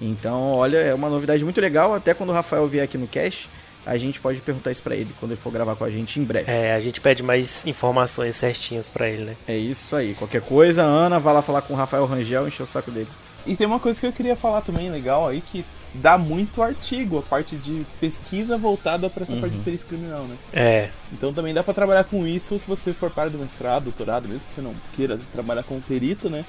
[0.00, 1.94] Então, olha, é uma novidade muito legal.
[1.94, 3.48] Até quando o Rafael vier aqui no cast,
[3.84, 6.24] a gente pode perguntar isso pra ele quando ele for gravar com a gente em
[6.24, 6.50] breve.
[6.50, 9.36] É, a gente pede mais informações certinhas pra ele, né?
[9.46, 10.14] É isso aí.
[10.14, 13.08] Qualquer coisa, Ana, vai lá falar com o Rafael Rangel e encher o saco dele.
[13.46, 17.18] E tem uma coisa que eu queria falar também legal aí que dá muito artigo,
[17.18, 20.36] a parte de pesquisa voltada para essa parte de perícia criminal, né?
[20.52, 24.28] É, Então também dá pra trabalhar com isso se você for para do mestrado, doutorado,
[24.28, 26.44] mesmo que você não queira trabalhar como perito, né?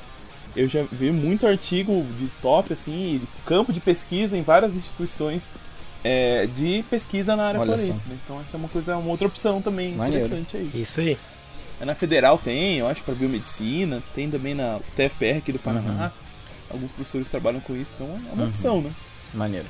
[0.55, 5.51] Eu já vi muito artigo de top, assim, campo de pesquisa em várias instituições
[6.03, 8.17] é, de pesquisa na área Olha forense, né?
[8.23, 10.25] Então essa é uma coisa, uma outra opção também Maneiro.
[10.25, 10.69] interessante aí.
[10.81, 11.17] isso aí.
[11.79, 16.11] É Na Federal tem, eu acho, para biomedicina, tem também na TFPR aqui do Paraná.
[16.69, 18.49] Alguns professores trabalham com isso, então é uma Uhum.
[18.49, 18.91] opção, né?
[19.33, 19.65] Maneiro.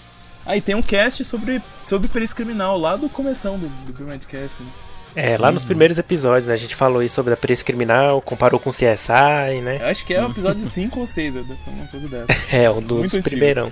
[0.46, 4.70] Aí tem um cast sobre, sobre perícia criminal, lá do começão do, do Biomedcast, né?
[5.16, 8.60] É, lá nos primeiros episódios, né, a gente falou aí sobre a perícia criminal, comparou
[8.60, 9.80] com o CSI, né?
[9.82, 12.40] Eu acho que é o episódio 5 ou 6, deve ser uma coisa dessa.
[12.56, 13.30] É, um dos Muito antigo.
[13.30, 13.72] primeirão.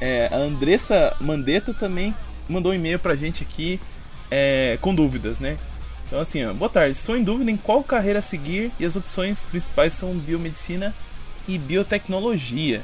[0.00, 2.14] É, a Andressa Mandetta também
[2.48, 3.78] mandou um e-mail pra gente aqui
[4.30, 5.58] é, com dúvidas, né?
[6.06, 6.92] Então assim, ó, boa tarde.
[6.92, 10.94] Estou em dúvida em qual carreira seguir e as opções principais são biomedicina
[11.46, 12.82] e biotecnologia.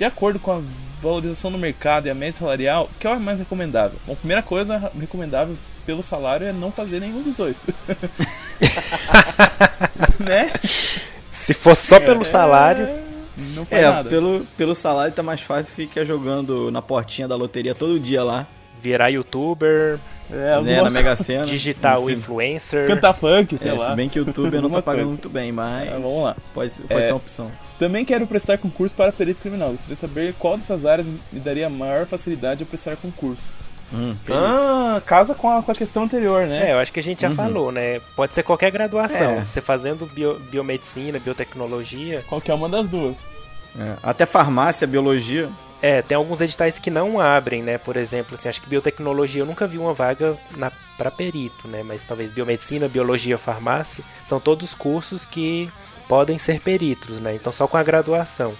[0.00, 0.62] De acordo com a
[1.02, 3.98] valorização no mercado e a média salarial, o que é o mais recomendável?
[4.06, 7.66] Bom, primeira coisa recomendável pelo salário é não fazer nenhum dos dois.
[10.18, 10.50] né?
[11.30, 12.88] Se for só pelo É, salário,
[13.54, 14.08] Não faz É, nada.
[14.08, 18.46] pelo, pelo salário tá mais fácil ficar jogando na portinha da loteria todo dia lá,
[18.80, 19.98] virar youtuber,
[20.30, 21.44] É, né, na Mega Sena.
[21.44, 22.86] digital Se- influencer.
[22.86, 23.90] Cantar funk, sei É, lá.
[23.90, 26.36] se bem que o youtuber não tá pagando muito bem, mas É, vamos lá.
[26.54, 27.06] pode, pode É.
[27.06, 27.50] ser uma opção.
[27.78, 29.70] Também quero prestar concurso para perito criminal.
[29.70, 33.52] Gostaria de saber qual dessas áreas me daria maior facilidade a prestar concurso.
[33.92, 36.68] Hum, Ah, casa com a, com a questão anterior, né?
[36.70, 37.34] É, eu acho que a gente já Uhum.
[37.34, 38.00] falou, né?
[38.14, 39.32] Pode ser qualquer graduação.
[39.32, 39.42] É.
[39.44, 42.22] Você fazendo bio- biomedicina, biotecnologia.
[42.28, 43.26] Qualquer uma das duas.
[43.78, 43.94] é.
[44.02, 45.48] Até farmácia, biologia.
[45.82, 47.78] É, tem alguns editais que não abrem, né?
[47.78, 51.82] Por exemplo, assim, acho que biotecnologia eu nunca vi uma vaga na, para perito, né?
[51.82, 55.70] Mas talvez biomedicina, biologia, farmácia são todos cursos que
[56.06, 57.34] podem ser peritos, né?
[57.34, 58.52] Então só com a graduação.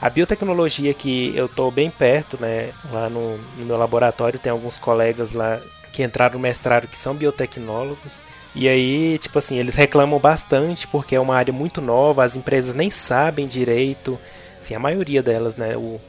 [0.00, 2.70] A biotecnologia que eu tô bem perto, né?
[2.90, 5.60] Lá no, no meu laboratório tem alguns colegas lá
[5.92, 8.18] que entraram no mestrado que são biotecnólogos.
[8.54, 12.74] E aí, tipo assim, eles reclamam bastante porque é uma área muito nova, as empresas
[12.74, 14.18] nem sabem direito,
[14.58, 15.76] assim, a maioria delas, né?
[15.76, 16.00] O,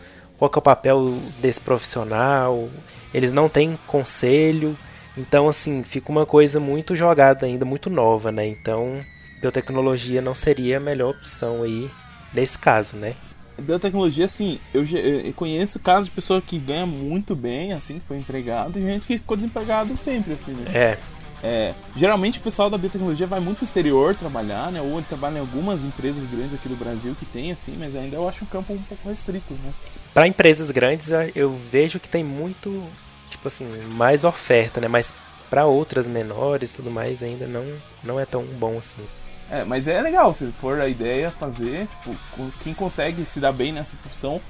[0.44, 2.68] qual que é o papel desse profissional,
[3.14, 4.78] eles não têm conselho,
[5.18, 8.46] então assim, fica uma coisa muito jogada ainda, muito nova, né?
[8.46, 9.00] Então,
[9.40, 11.90] biotecnologia não seria a melhor opção aí
[12.34, 13.16] nesse caso, né?
[13.56, 18.18] biotecnologia, assim, eu, eu, conheço casos de pessoa que ganha muito bem, assim, que foi
[18.18, 20.72] empregado, e gente que ficou desempregado sempre, assim, né?
[20.74, 20.98] É.
[21.44, 21.76] é.
[21.94, 24.82] Geralmente o pessoal da biotecnologia vai muito pro exterior trabalhar, né?
[24.82, 28.16] Ou ele trabalha em algumas empresas grandes aqui do Brasil que tem, assim, mas ainda
[28.16, 29.74] eu acho um campo um pouco restrito, né?
[30.14, 32.82] Para empresas grandes, eu vejo que tem muito,
[33.30, 34.88] tipo assim, mais oferta, né?
[34.88, 35.14] Mas
[35.50, 37.66] para outras menores tudo mais ainda não,
[38.02, 39.04] não é tão bom assim.
[39.52, 42.16] É, mas é legal, se for a ideia fazer, tipo,
[42.64, 44.42] quem consegue se dar bem nessa profissão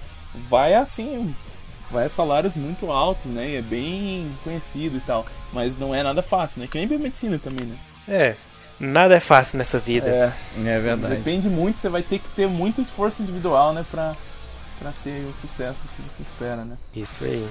[0.48, 1.36] vai assim,
[1.94, 3.52] vai a salários muito altos, né?
[3.52, 5.26] E é bem conhecido e tal.
[5.54, 6.68] Mas não é nada fácil, né?
[6.70, 7.78] Que nem biomedicina também, né?
[8.08, 8.36] É,
[8.80, 10.10] nada é fácil nessa vida.
[10.10, 10.34] É,
[10.68, 11.16] é verdade.
[11.16, 13.86] Depende muito, você vai ter que ter muito esforço individual, né?
[13.90, 14.16] Pra,
[14.80, 16.76] pra ter o sucesso que você espera, né?
[16.96, 17.48] Isso aí.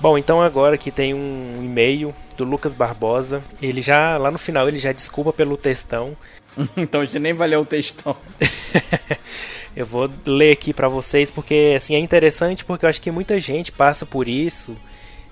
[0.00, 3.42] Bom, então agora que tem um e-mail do Lucas Barbosa.
[3.62, 6.16] Ele já, lá no final, ele já desculpa pelo textão.
[6.76, 8.16] então a gente nem vai ler o textão.
[9.76, 13.40] eu vou ler aqui para vocês porque assim é interessante porque eu acho que muita
[13.40, 14.76] gente passa por isso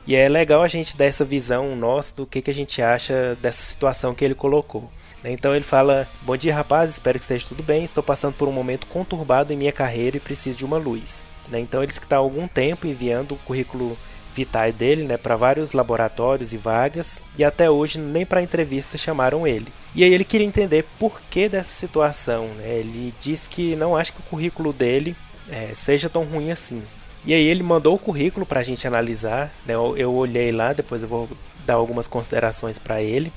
[0.07, 3.37] e é legal a gente dar essa visão nossa do que, que a gente acha
[3.41, 4.91] dessa situação que ele colocou.
[5.23, 5.31] Né?
[5.31, 7.85] Então ele fala: Bom dia, rapaz, espero que esteja tudo bem.
[7.85, 11.25] Estou passando por um momento conturbado em minha carreira e preciso de uma luz.
[11.49, 11.61] Né?
[11.61, 13.97] Então ele está há algum tempo enviando o currículo
[14.35, 19.47] vitae dele né, para vários laboratórios e vagas, e até hoje nem para entrevista chamaram
[19.47, 19.69] ele.
[19.95, 22.49] E aí ele queria entender por que dessa situação.
[22.57, 22.77] Né?
[22.79, 25.15] Ele diz que não acha que o currículo dele
[25.51, 26.83] é, seja tão ruim assim.
[27.25, 29.53] E aí ele mandou o currículo para a gente analisar.
[29.67, 29.75] Né?
[29.75, 31.29] Eu, eu, olhei lá, depois eu vou
[31.67, 33.33] dar algumas considerações para ele.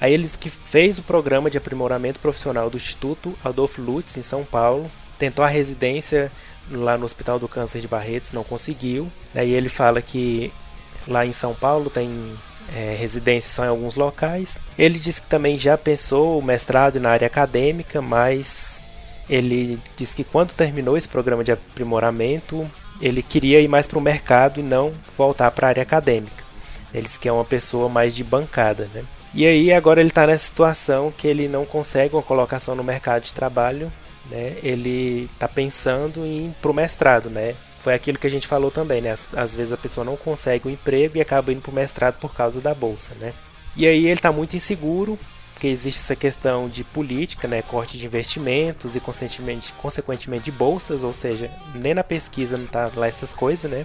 [0.00, 4.44] Aí ele que fez o programa de aprimoramento profissional do Instituto Adolfo Lutz em São
[4.44, 4.90] Paulo,
[5.22, 6.32] tentou a residência
[6.68, 9.08] lá no Hospital do Câncer de Barretos, não conseguiu.
[9.32, 10.52] Aí ele fala que
[11.06, 12.32] lá em São Paulo tem
[12.74, 14.58] é, residência só em alguns locais.
[14.76, 18.84] Ele disse que também já pensou o mestrado na área acadêmica, mas
[19.30, 22.68] ele disse que quando terminou esse programa de aprimoramento,
[23.00, 26.42] ele queria ir mais para o mercado e não voltar para a área acadêmica.
[26.92, 29.04] Ele disse que é uma pessoa mais de bancada, né?
[29.32, 33.22] E aí agora ele está nessa situação que ele não consegue uma colocação no mercado
[33.22, 33.90] de trabalho
[34.30, 37.52] né, ele está pensando em pro mestrado, né?
[37.52, 39.10] Foi aquilo que a gente falou também, né?
[39.10, 42.18] Às, às vezes a pessoa não consegue o um emprego e acaba indo pro mestrado
[42.18, 43.32] por causa da bolsa, né?
[43.76, 45.18] E aí ele está muito inseguro,
[45.52, 47.62] porque existe essa questão de política, né?
[47.62, 52.90] Corte de investimentos e consequentemente, consequentemente de bolsas, ou seja, nem na pesquisa não tá
[52.94, 53.84] lá essas coisas, né?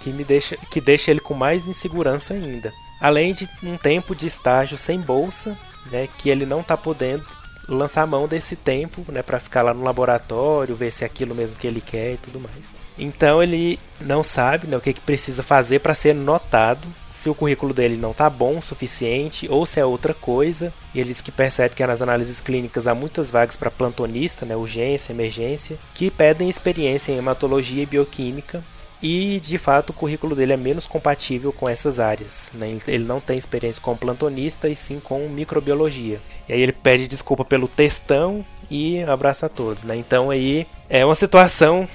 [0.00, 2.72] Que me deixa, que deixa ele com mais insegurança ainda.
[3.00, 5.56] Além de um tempo de estágio sem bolsa,
[5.90, 6.08] né?
[6.18, 7.24] Que ele não está podendo
[7.70, 11.56] lançar mão desse tempo, né, para ficar lá no laboratório, ver se é aquilo mesmo
[11.56, 12.74] que ele quer e tudo mais.
[12.98, 17.34] Então ele não sabe né, o que, que precisa fazer para ser notado, se o
[17.34, 20.72] currículo dele não está bom o suficiente ou se é outra coisa.
[20.94, 24.56] E ele diz que percebe que nas análises clínicas há muitas vagas para plantonista, né,
[24.56, 28.62] urgência, emergência, que pedem experiência em hematologia e bioquímica
[29.02, 32.50] e de fato o currículo dele é menos compatível com essas áreas.
[32.54, 32.78] Né?
[32.86, 36.20] Ele não tem experiência como plantonista e sim com microbiologia.
[36.48, 39.84] E aí ele pede desculpa pelo textão e abraça a todos.
[39.84, 39.96] Né?
[39.96, 41.88] Então aí é uma situação.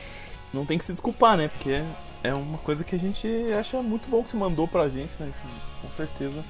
[0.53, 1.49] Não tem que se desculpar, né?
[1.49, 1.81] Porque
[2.23, 3.27] é uma coisa que a gente
[3.59, 5.31] acha muito bom que você mandou pra gente, né?
[5.81, 6.43] Com certeza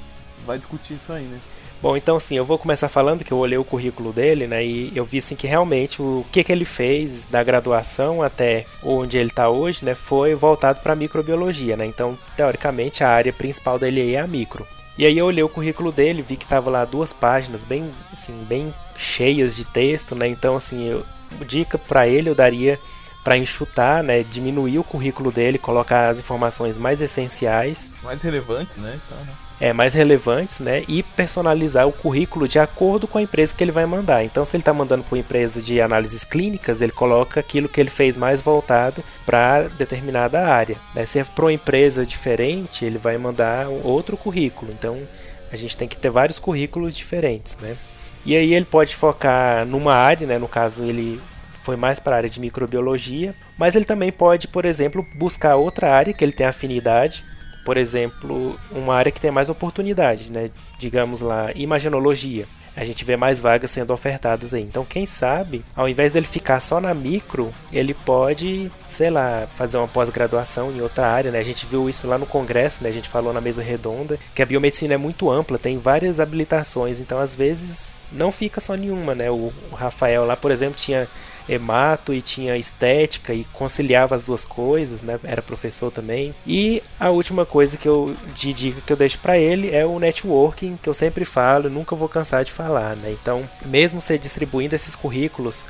[0.45, 1.39] vai discutir isso aí, né?
[1.81, 4.91] Bom, então assim, eu vou começar falando que eu olhei o currículo dele, né, e
[4.95, 9.29] eu vi assim que realmente o que, que ele fez da graduação até onde ele
[9.29, 11.85] está hoje, né, foi voltado para microbiologia, né?
[11.85, 14.65] Então, teoricamente, a área principal dele é a micro.
[14.97, 18.45] E aí eu olhei o currículo dele, vi que tava lá duas páginas bem, assim,
[18.45, 20.27] bem cheias de texto, né?
[20.27, 21.05] Então, assim, eu,
[21.45, 22.79] dica para ele eu daria
[23.23, 28.97] para enxutar, né, diminuir o currículo dele, colocar as informações mais essenciais, mais relevantes, né?
[29.05, 29.33] Então, né?
[29.59, 30.83] É, mais relevantes, né?
[30.87, 34.23] E personalizar o currículo de acordo com a empresa que ele vai mandar.
[34.23, 37.79] Então, se ele está mandando para uma empresa de análises clínicas, ele coloca aquilo que
[37.79, 40.77] ele fez mais voltado para determinada área.
[40.93, 41.05] Né?
[41.05, 44.71] Se é para uma empresa diferente, ele vai mandar outro currículo.
[44.71, 44.99] Então,
[45.51, 47.75] a gente tem que ter vários currículos diferentes, né?
[48.25, 50.39] E aí ele pode focar numa área, né?
[50.39, 51.21] No caso, ele
[51.61, 55.91] foi mais para a área de microbiologia, mas ele também pode, por exemplo, buscar outra
[55.91, 57.23] área que ele tem afinidade
[57.65, 60.51] por exemplo, uma área que tem mais oportunidade, né?
[60.77, 62.47] digamos lá, imagenologia.
[62.75, 64.61] A gente vê mais vagas sendo ofertadas aí.
[64.61, 69.77] Então, quem sabe, ao invés dele ficar só na micro, ele pode, sei lá, fazer
[69.77, 71.39] uma pós-graduação em outra área, né?
[71.39, 72.89] A gente viu isso lá no congresso, né?
[72.89, 76.99] A gente falou na mesa redonda, que a biomedicina é muito ampla, tem várias habilitações,
[76.99, 79.31] então às vezes não fica só nenhuma, né?
[79.31, 81.07] O Rafael lá, por exemplo, tinha
[81.47, 85.19] hemato e tinha estética e conciliava as duas coisas, né?
[85.23, 86.33] Era professor também.
[86.45, 89.99] E a última coisa que eu de dica que eu deixo para ele é o
[89.99, 93.11] networking, que eu sempre falo, nunca vou cansar de falar, né?
[93.11, 95.67] Então, mesmo você distribuindo esses currículos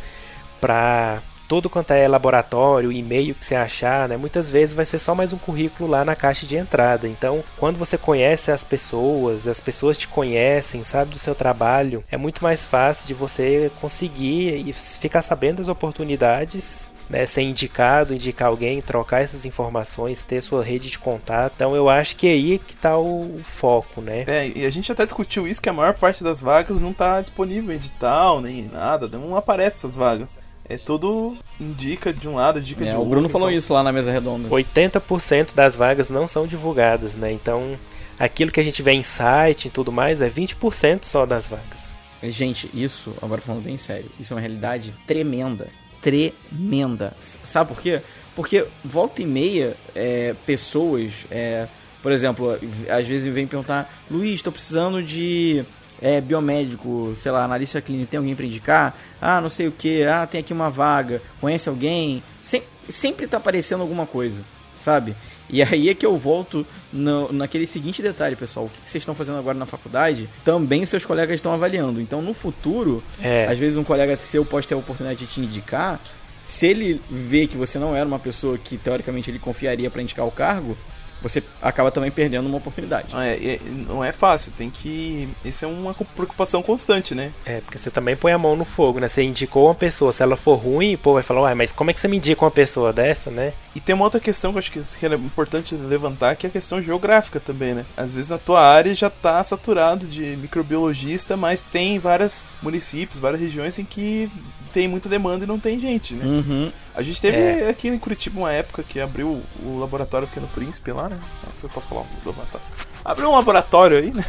[0.59, 4.17] para tudo quanto é laboratório, e-mail que você achar, né?
[4.17, 7.07] Muitas vezes vai ser só mais um currículo lá na caixa de entrada.
[7.07, 12.17] Então, quando você conhece as pessoas, as pessoas te conhecem, sabe do seu trabalho, é
[12.17, 18.49] muito mais fácil de você conseguir e ficar sabendo das oportunidades né, ser indicado, indicar
[18.49, 21.53] alguém, trocar essas informações, ter sua rede de contato.
[21.55, 24.23] Então eu acho que é aí que está o, o, foco, né?
[24.27, 27.21] É, e a gente até discutiu isso, que a maior parte das vagas não está
[27.21, 30.39] disponível em edital, nem nada, não aparece essas vagas.
[30.67, 33.05] É tudo indica de um lado, indica é, de outro.
[33.05, 33.57] O Bruno falou então...
[33.57, 34.49] isso lá na mesa redonda.
[34.49, 37.31] 80% das vagas não são divulgadas, né?
[37.31, 37.77] Então,
[38.17, 41.93] aquilo que a gente vê em site e tudo mais é 20% só das vagas.
[42.23, 45.67] Gente, isso, agora falando bem sério, isso é uma realidade tremenda
[46.05, 47.13] tremenda.
[47.41, 47.99] Sabe por quê?
[48.35, 51.67] Porque volta e meia, é, pessoas, é,
[52.03, 52.55] por exemplo,
[52.87, 55.63] às vezes vem perguntar: Luiz, estou precisando de
[56.01, 58.97] é, biomédico, sei lá, analista clínico, tem alguém para indicar?
[59.21, 62.23] Ah, não sei o que, ah, tem aqui uma vaga, conhece alguém?
[62.41, 64.41] Sem, sempre tá aparecendo alguma coisa,
[64.77, 65.15] sabe?
[65.49, 68.65] E aí é que eu volto no, naquele seguinte detalhe, pessoal.
[68.65, 72.01] O que vocês estão fazendo agora na faculdade, também seus colegas estão avaliando.
[72.01, 73.45] Então, no futuro, é.
[73.47, 75.99] às vezes um colega seu pode ter a oportunidade de te indicar.
[76.43, 80.25] Se ele vê que você não era uma pessoa que, teoricamente, ele confiaria para indicar
[80.25, 80.77] o cargo,
[81.21, 83.07] você acaba também perdendo uma oportunidade.
[83.13, 85.27] Ah, é, é, não é fácil, tem que.
[85.43, 87.31] Isso é uma preocupação constante, né?
[87.45, 89.07] É, porque você também põe a mão no fogo, né?
[89.07, 91.93] Você indicou uma pessoa, se ela for ruim, pô, vai falar, uai, mas como é
[91.93, 93.53] que você me indica uma pessoa dessa, né?
[93.73, 96.51] E tem uma outra questão que eu acho que é importante levantar, que é a
[96.51, 97.85] questão geográfica também, né?
[97.97, 103.41] Às vezes na tua área já tá saturado de microbiologista, mas tem vários municípios, várias
[103.41, 104.31] regiões em que
[104.75, 106.25] tem muita demanda e não tem gente, né?
[106.25, 106.69] Uhum.
[106.93, 107.69] A gente teve é.
[107.69, 111.17] aqui em Curitiba uma época que abriu o laboratório Pequeno Príncipe lá, né?
[111.45, 112.67] Não sei se eu posso falar o laboratório.
[113.05, 114.25] Abriu um laboratório aí, né?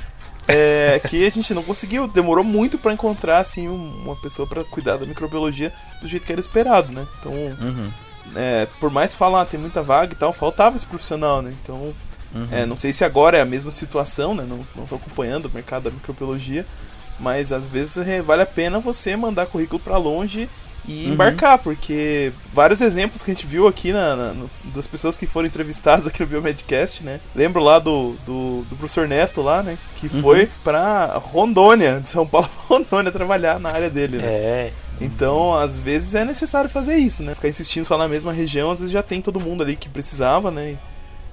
[0.48, 4.96] é, que a gente não conseguiu, demorou muito para encontrar assim uma pessoa para cuidar
[4.96, 7.06] da microbiologia do jeito que era esperado, né?
[7.18, 7.90] Então, uhum.
[8.34, 11.54] é, por mais falar, ah, tem muita vaga e tal, faltava esse profissional, né?
[11.62, 11.94] Então,
[12.34, 12.48] uhum.
[12.50, 14.46] é, não sei se agora é a mesma situação, né?
[14.48, 16.64] Não, não tô acompanhando o mercado da microbiologia,
[17.20, 20.48] mas às vezes é, vale a pena você mandar currículo para longe
[20.88, 21.12] e uhum.
[21.12, 25.26] embarcar, porque vários exemplos que a gente viu aqui na, na no, das pessoas que
[25.26, 27.20] foram entrevistadas aqui no Biomedcast, né?
[27.34, 29.78] Lembro lá do, do, do professor Neto lá, né?
[29.96, 30.22] Que uhum.
[30.22, 34.26] foi pra Rondônia, de São Paulo pra Rondônia, trabalhar na área dele, né?
[34.26, 34.72] É.
[35.00, 37.34] Então, às vezes é necessário fazer isso, né?
[37.34, 40.50] Ficar insistindo só na mesma região, às vezes já tem todo mundo ali que precisava,
[40.50, 40.76] né?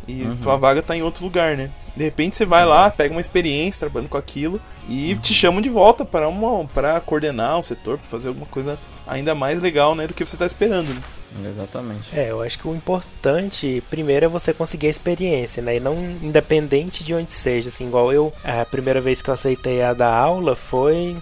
[0.08, 0.38] E uhum.
[0.38, 1.70] tua vaga tá em outro lugar, né?
[1.96, 5.20] De repente você vai lá, pega uma experiência trabalhando com aquilo e uhum.
[5.20, 9.34] te chamam de volta para uma para coordenar o setor, para fazer alguma coisa ainda
[9.34, 10.88] mais legal, né, do que você está esperando.
[10.94, 11.50] Né?
[11.50, 12.18] Exatamente.
[12.18, 15.78] É, eu acho que o importante primeiro é você conseguir a experiência, né?
[15.78, 19.82] E não independente de onde seja, assim, igual eu, a primeira vez que eu aceitei
[19.82, 21.18] a dar aula foi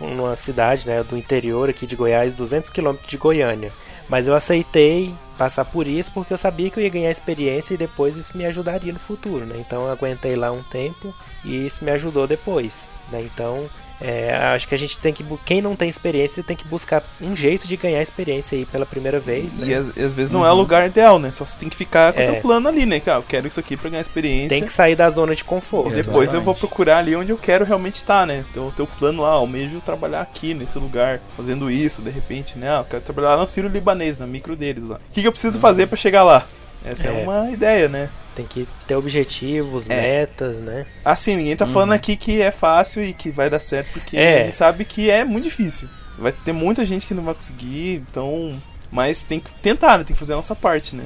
[0.00, 3.72] numa cidade, né, do interior aqui de Goiás, 200 quilômetros de Goiânia.
[4.10, 7.78] Mas eu aceitei passar por isso porque eu sabia que eu ia ganhar experiência e
[7.78, 9.54] depois isso me ajudaria no futuro, né?
[9.58, 13.22] Então eu aguentei lá um tempo e isso me ajudou depois, né?
[13.22, 15.24] Então é, acho que a gente tem que.
[15.44, 19.20] Quem não tem experiência tem que buscar um jeito de ganhar experiência aí pela primeira
[19.20, 19.52] vez.
[19.54, 19.68] Né?
[19.68, 20.46] E às, às vezes não uhum.
[20.46, 21.30] é o lugar ideal, né?
[21.30, 22.32] Só você tem que ficar com o é.
[22.32, 22.98] teu plano ali, né?
[22.98, 24.48] Cara, eu quero isso aqui pra ganhar experiência.
[24.48, 25.92] Tem que sair da zona de conforto.
[25.92, 26.34] E depois Exatamente.
[26.34, 28.44] eu vou procurar ali onde eu quero realmente estar, né?
[28.50, 32.70] Então o teu plano lá, almejo trabalhar aqui nesse lugar, fazendo isso, de repente, né?
[32.70, 34.96] Ah, eu quero trabalhar lá no Ciro Libanês, na micro deles lá.
[34.96, 35.62] O que, que eu preciso uhum.
[35.62, 36.46] fazer para chegar lá?
[36.84, 37.20] Essa é.
[37.20, 37.22] é.
[37.22, 38.08] uma ideia, né?
[38.40, 40.00] Tem que ter objetivos, é.
[40.00, 40.86] metas, né?
[41.04, 41.72] Assim, ninguém tá uhum.
[41.72, 44.40] falando aqui que é fácil e que vai dar certo, porque é.
[44.40, 45.88] a gente sabe que é muito difícil.
[46.18, 48.60] Vai ter muita gente que não vai conseguir, então.
[48.90, 50.04] Mas tem que tentar, né?
[50.04, 51.04] Tem que fazer a nossa parte, né?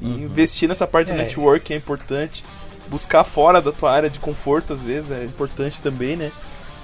[0.00, 0.18] E uhum.
[0.20, 1.14] investir nessa parte é.
[1.14, 2.44] do network é importante.
[2.88, 6.32] Buscar fora da tua área de conforto, às vezes, é importante também, né?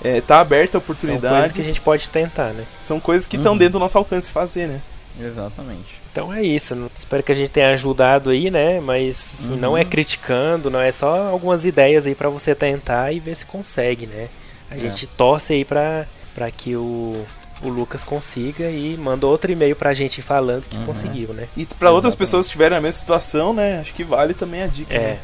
[0.02, 1.22] É, tá aberta a oportunidades.
[1.22, 2.66] São coisas que a gente pode tentar, né?
[2.82, 3.58] São coisas que estão uhum.
[3.58, 4.80] dentro do nosso alcance fazer, né?
[5.20, 6.03] Exatamente.
[6.14, 6.88] Então é isso.
[6.94, 8.78] Espero que a gente tenha ajudado aí, né?
[8.78, 9.58] Mas assim, uhum.
[9.58, 13.44] não é criticando, não é só algumas ideias aí para você tentar e ver se
[13.44, 14.28] consegue, né?
[14.70, 14.78] A é.
[14.78, 17.26] gente torce aí pra, pra que o,
[17.60, 20.86] o Lucas consiga e manda outro e-mail pra gente falando que uhum.
[20.86, 21.48] conseguiu, né?
[21.56, 23.80] E para outras pessoas que estiverem na mesma situação, né?
[23.80, 24.94] Acho que vale também a dica.
[24.94, 24.98] É.
[24.98, 25.18] Né?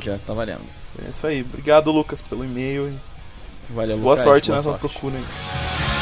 [0.00, 0.62] Já tá valendo.
[1.04, 1.42] É isso aí.
[1.42, 2.98] Obrigado, Lucas, pelo e-mail.
[3.68, 4.80] Valeu, Boa Lucas, sorte boa nessa sorte.
[4.80, 6.01] procura aí.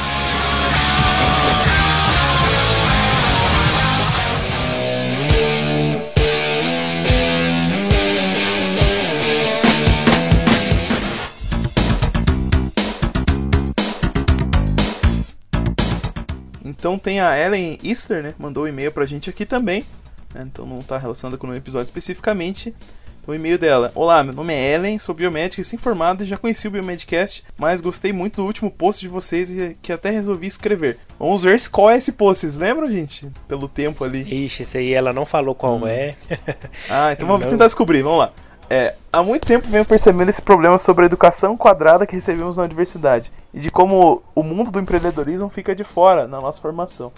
[16.91, 18.35] Então tem a Ellen Easter, né?
[18.37, 19.87] Mandou um e-mail pra gente aqui também.
[20.35, 20.43] Né?
[20.45, 22.75] Então não tá relacionada com o episódio especificamente.
[23.23, 26.37] Então, o e-mail dela: Olá, meu nome é Ellen, sou biomédica e informada e já
[26.37, 30.49] conheci o Biomedcast, mas gostei muito do último post de vocês e que até resolvi
[30.49, 30.99] escrever.
[31.17, 33.31] Vamos ver qual é esse post, vocês lembram, gente?
[33.47, 34.47] Pelo tempo ali.
[34.47, 35.87] Ixi, esse aí ela não falou qual hum.
[35.87, 36.17] é.
[36.91, 37.53] ah, então vamos não.
[37.53, 38.33] tentar descobrir, vamos lá.
[38.69, 42.65] É, há muito tempo venho percebendo esse problema sobre a educação quadrada que recebemos na
[42.65, 47.13] universidade e de como o mundo do empreendedorismo fica de fora na nossa formação.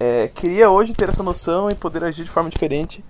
[0.00, 3.04] É, queria hoje ter essa noção e poder agir de forma diferente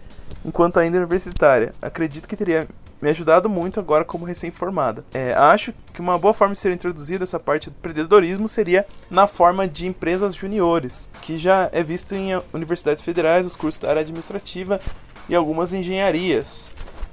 [0.45, 1.75] enquanto ainda universitária.
[1.83, 2.67] Acredito que teria
[3.01, 5.05] me ajudado muito agora como recém-formada.
[5.15, 9.27] É, acho que uma boa forma de ser introduzida essa parte do empreendedorismo seria na
[9.27, 14.03] forma de empresas juniores, que já é visto em universidades federais, os cursos da área
[14.03, 14.81] administrativa
[15.29, 16.71] e algumas engenharias.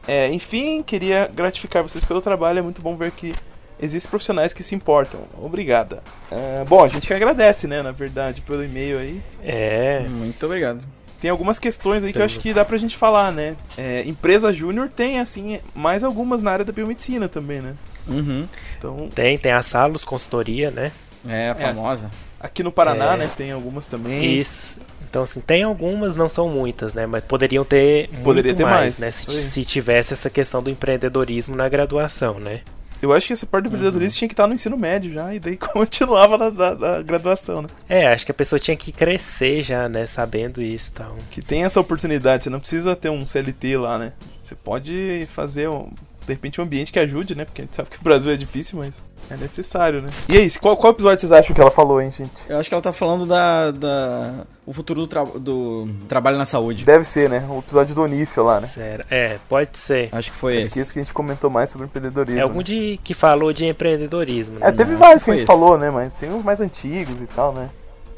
[0.08, 2.60] É, enfim, queria gratificar vocês pelo trabalho.
[2.60, 3.34] É muito bom ver que
[3.80, 5.22] existem profissionais que se importam.
[5.38, 6.02] Obrigada.
[6.32, 9.22] É, bom, a gente que agradece, né, na verdade, pelo e-mail aí.
[9.44, 10.06] É.
[10.08, 10.86] Muito obrigado.
[11.22, 13.56] Tem algumas questões aí que eu acho que dá pra gente falar, né?
[13.78, 17.76] É, empresa júnior tem, assim, mais algumas na área da biomedicina também, né?
[18.08, 18.48] Uhum.
[18.78, 19.10] Então...
[19.14, 20.92] Tem, tem a Salos Consultoria, né?
[21.28, 22.12] É, a famosa.
[22.42, 23.18] É, aqui no Paraná, é...
[23.18, 24.40] né, tem algumas também.
[24.40, 24.80] Isso.
[25.10, 27.06] Então, assim, tem algumas, não são muitas, né?
[27.06, 29.12] Mas poderiam ter Poderia ter mais, mais, né?
[29.12, 32.62] Se, se, tivesse essa questão do empreendedorismo na graduação, né?
[33.06, 34.18] Eu acho que essa parte do empreendedorismo uhum.
[34.18, 37.70] tinha que estar no ensino médio já, e daí continuava na, na, na, graduação, né?
[37.88, 40.06] É, acho que a pessoa tinha que crescer já, né?
[40.06, 41.18] Sabendo isso e tal.
[41.30, 44.14] Que tem essa oportunidade, você não precisa ter um CLT lá, né?
[44.42, 45.90] Você pode fazer um,
[46.26, 47.46] de repente um ambiente que ajude, né?
[47.46, 50.10] Porque a gente sabe que o Brasil é difícil, mas é necessário, né?
[50.28, 52.44] E aí, qual, qual episódio vocês acham que ela falou, hein, gente?
[52.50, 53.72] Eu acho que ela tá falando da.
[53.72, 56.86] da o futuro do, tra do trabalho na saúde.
[56.86, 57.46] Deve ser, né?
[57.50, 58.68] O episódio do início lá, né?
[58.68, 59.06] Sério.
[59.10, 60.10] É, pode ser.
[60.12, 60.74] Acho que foi acho esse.
[60.74, 62.40] Que esse que a gente comentou mais sobre empreendedorismo.
[62.40, 62.64] É algum né?
[62.64, 64.68] de, que falou de empreendedorismo, né?
[64.68, 65.48] É, teve vários que a gente esse.
[65.48, 65.92] falou, né?
[65.92, 67.70] Mas tem uns mais antigos e tal, né?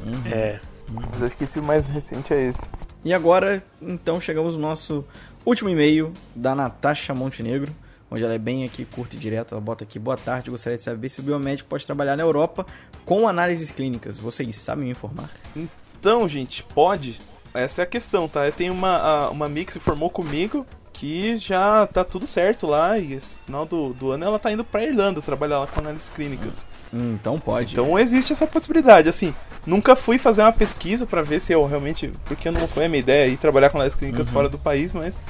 [0.02, 0.22] Uhum.
[0.32, 0.60] É.
[0.90, 2.64] Mas acho que esse mais recente é esse.
[3.04, 5.06] E agora, então, chegamos no nosso
[5.46, 7.74] último e-mail da Natasha Montenegro
[8.10, 9.56] onde ela é bem aqui curta e direta.
[9.56, 12.66] Ela bota aqui: Boa tarde, gostaria de saber se o biomédico pode trabalhar na Europa
[13.06, 14.18] com análises clínicas.
[14.18, 15.30] Vocês sabem me informar?
[15.56, 17.20] Então, gente, pode.
[17.54, 18.46] Essa é a questão, tá?
[18.46, 20.66] Eu tenho uma, uma amiga que se formou comigo
[20.98, 24.64] que já tá tudo certo lá e esse final do, do ano ela tá indo
[24.64, 26.68] pra Irlanda trabalhar lá com análises clínicas.
[26.92, 27.74] Hum, então pode.
[27.74, 29.34] Então existe essa possibilidade, assim,
[29.64, 33.00] nunca fui fazer uma pesquisa para ver se eu realmente, porque não foi a minha
[33.00, 34.34] ideia ir trabalhar com análises clínicas uhum.
[34.34, 35.22] fora do país, mas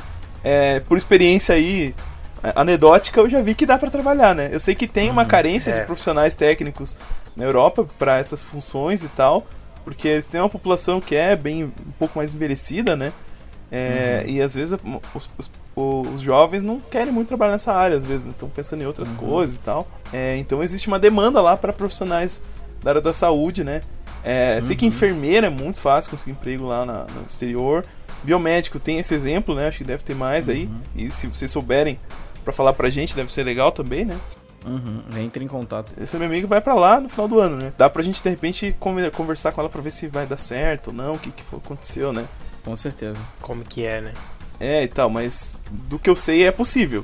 [0.41, 1.93] é, por experiência aí
[2.55, 4.49] anedótica, eu já vi que dá para trabalhar, né?
[4.51, 5.79] Eu sei que tem uma uhum, carência é.
[5.79, 6.97] de profissionais técnicos
[7.35, 9.47] na Europa para essas funções e tal,
[9.83, 13.11] porque eles têm uma população que é bem um pouco mais envelhecida, né?
[13.71, 14.31] É, uhum.
[14.31, 14.77] E às vezes
[15.13, 18.85] os, os, os, jovens não querem muito trabalhar nessa área, às vezes estão pensando em
[18.85, 19.17] outras uhum.
[19.17, 19.87] coisas e tal.
[20.13, 22.43] É, então existe uma demanda lá para profissionais
[22.81, 23.81] da área da saúde, né?
[24.23, 24.89] É, sei que uhum.
[24.89, 27.85] enfermeira é muito fácil conseguir emprego lá na, no exterior.
[28.23, 29.67] Biomédico tem esse exemplo, né?
[29.67, 30.65] Acho que deve ter mais aí.
[30.65, 30.81] Uhum.
[30.95, 31.99] E se vocês souberem
[32.47, 34.17] para falar pra gente, deve ser legal também, né?
[34.65, 35.91] Uhum, entre em contato.
[36.01, 37.73] Esse meu amigo vai para lá no final do ano, né?
[37.77, 38.73] Dá pra gente de repente
[39.11, 42.13] conversar com ela pra ver se vai dar certo ou não, o que, que aconteceu,
[42.13, 42.25] né?
[42.63, 43.19] Com certeza.
[43.41, 44.13] Como que é, né?
[44.61, 47.03] É e tal, mas do que eu sei é possível.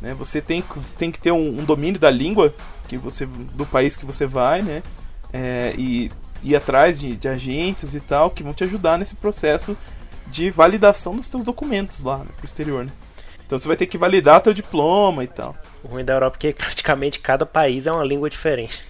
[0.00, 0.14] Né?
[0.14, 0.64] Você tem,
[0.96, 2.54] tem que ter um, um domínio da língua
[2.88, 4.82] que você do país que você vai, né?
[5.34, 6.10] É, e
[6.42, 9.76] ir atrás de, de, agências e tal que vão te ajudar nesse processo
[10.28, 12.92] de validação dos seus documentos lá né, pro exterior, né?
[13.48, 15.56] Então você vai ter que validar teu diploma e tal.
[15.82, 18.86] O ruim da Europa é que praticamente cada país é uma língua diferente.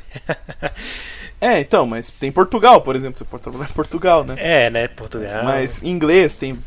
[1.41, 3.21] é, então, mas tem Portugal, por exemplo.
[3.21, 4.35] Você pode trabalhar em Portugal, né?
[4.37, 4.89] É, né?
[4.89, 5.45] Portugal.
[5.45, 6.59] Mas inglês, tem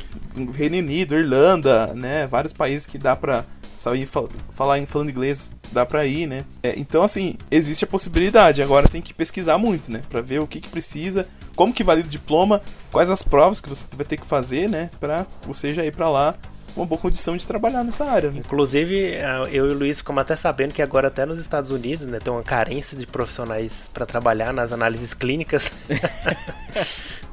[0.53, 2.27] Reino Unido, Irlanda, né?
[2.27, 3.43] Vários países que dá pra
[3.77, 6.45] sair falar falando inglês, dá pra ir, né?
[6.63, 8.61] É, então, assim, existe a possibilidade.
[8.61, 10.01] Agora tem que pesquisar muito, né?
[10.09, 11.27] Pra ver o que, que precisa,
[11.57, 14.89] como que valida o diploma, quais as provas que você vai ter que fazer, né?
[14.97, 16.35] Pra você já ir pra lá
[16.75, 18.31] uma boa condição de trabalhar nessa área.
[18.31, 18.39] Né?
[18.39, 19.17] Inclusive,
[19.51, 22.31] eu e o Luiz ficamos até sabendo que agora até nos Estados Unidos, né, tem
[22.31, 25.71] uma carência de profissionais para trabalhar nas análises clínicas.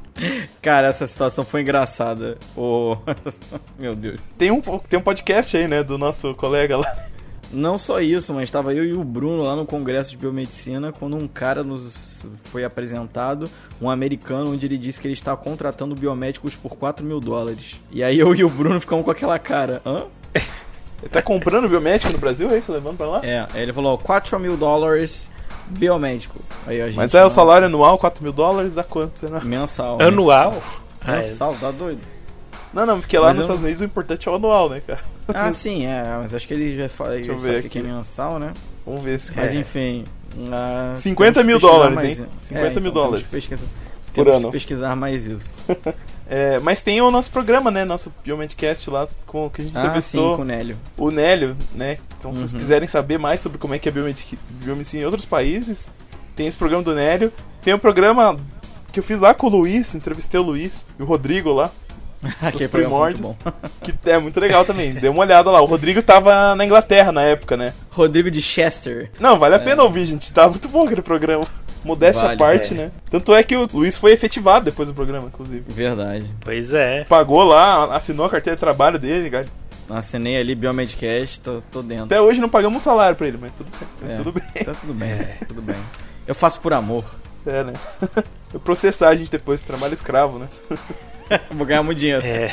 [0.61, 2.37] Cara, essa situação foi engraçada.
[2.55, 2.97] Oh,
[3.79, 4.19] meu Deus.
[4.37, 7.09] Tem um, tem um podcast aí, né, do nosso colega lá.
[7.51, 11.15] Não só isso, mas estava eu e o Bruno lá no congresso de biomedicina quando
[11.15, 13.49] um cara nos foi apresentado,
[13.81, 17.79] um americano, onde ele disse que ele está contratando biomédicos por 4 mil dólares.
[17.91, 20.03] E aí eu e o Bruno ficamos com aquela cara, hã?
[21.01, 22.71] Ele tá comprando biomédico no Brasil, é isso?
[22.71, 23.21] Levando pra lá?
[23.23, 25.31] É, aí ele falou 4 mil dólares
[25.69, 26.39] biomédico.
[26.67, 29.17] Aí a gente Mas é o salário anual, 4 mil dólares, a quanto?
[29.17, 29.39] Será?
[29.39, 30.01] Mensal.
[30.01, 30.61] Anual?
[31.05, 32.01] Mensal, tá doido.
[32.73, 33.45] Não, não, porque lá mas nos.
[33.45, 34.99] Estados Unidos o importante é o anual, né, cara?
[35.33, 38.39] Ah, sim, é, mas acho que ele já fala Deixa eu ver que é mensal,
[38.39, 38.53] né?
[38.85, 39.55] Vamos ver se Mas é.
[39.55, 40.05] enfim.
[40.35, 42.19] Uh, 50 mil dólares, mais...
[42.19, 42.27] hein?
[42.37, 43.31] 50 é, mil então, dólares.
[43.31, 43.65] Pesquisar...
[44.13, 44.51] Por ano.
[44.51, 45.59] pesquisar mais isso.
[46.31, 47.83] É, mas tem o nosso programa, né?
[47.83, 50.77] Nosso Biomedcast lá, com, que a gente Ah, sim, entrevistou com o Nélio.
[50.95, 51.97] o Nélio, né?
[52.19, 52.59] Então, se vocês Uhum.
[52.59, 55.89] quiserem saber mais sobre como é que é biomedici- biomedicina em outros países,
[56.35, 57.33] tem esse programa do Nélio.
[57.63, 58.37] Tem o programa
[58.91, 61.71] que eu fiz lá com o Luiz, entrevistei o Luiz e o Rodrigo lá,
[62.53, 63.37] os muito primórdios,
[63.81, 64.93] que é muito legal também.
[64.93, 65.61] Dê uma olhada lá.
[65.61, 67.73] O Rodrigo tava na Inglaterra na época, né?
[67.91, 69.09] Rodrigo de Chester.
[69.19, 70.31] Não, vale a pena ouvir, gente.
[70.33, 71.45] Tava muito bom aquele programa.
[71.83, 72.77] Modéstia Vale, à parte, é.
[72.77, 72.91] né?
[73.09, 75.63] Tanto é que o Luiz foi efetivado depois do programa, inclusive.
[75.67, 76.25] Verdade.
[76.41, 77.05] Pois é.
[77.05, 79.47] Pagou lá, assinou a carteira de trabalho dele, cara.
[79.89, 82.03] Assinei ali Biomedcast, tô, tô dentro.
[82.03, 83.89] Até hoje não pagamos um salário pra ele, mas tudo certo.
[84.01, 84.17] Mas É.
[84.17, 84.63] tudo bem.
[84.63, 85.17] Tá tudo bem,
[85.47, 85.77] tudo bem.
[86.27, 87.05] Eu faço por amor.
[87.45, 87.73] É, né?
[88.53, 90.47] Eu processar a gente depois, trabalho escravo, né?
[91.51, 92.25] Vou ganhar muito dinheiro.
[92.25, 92.49] É.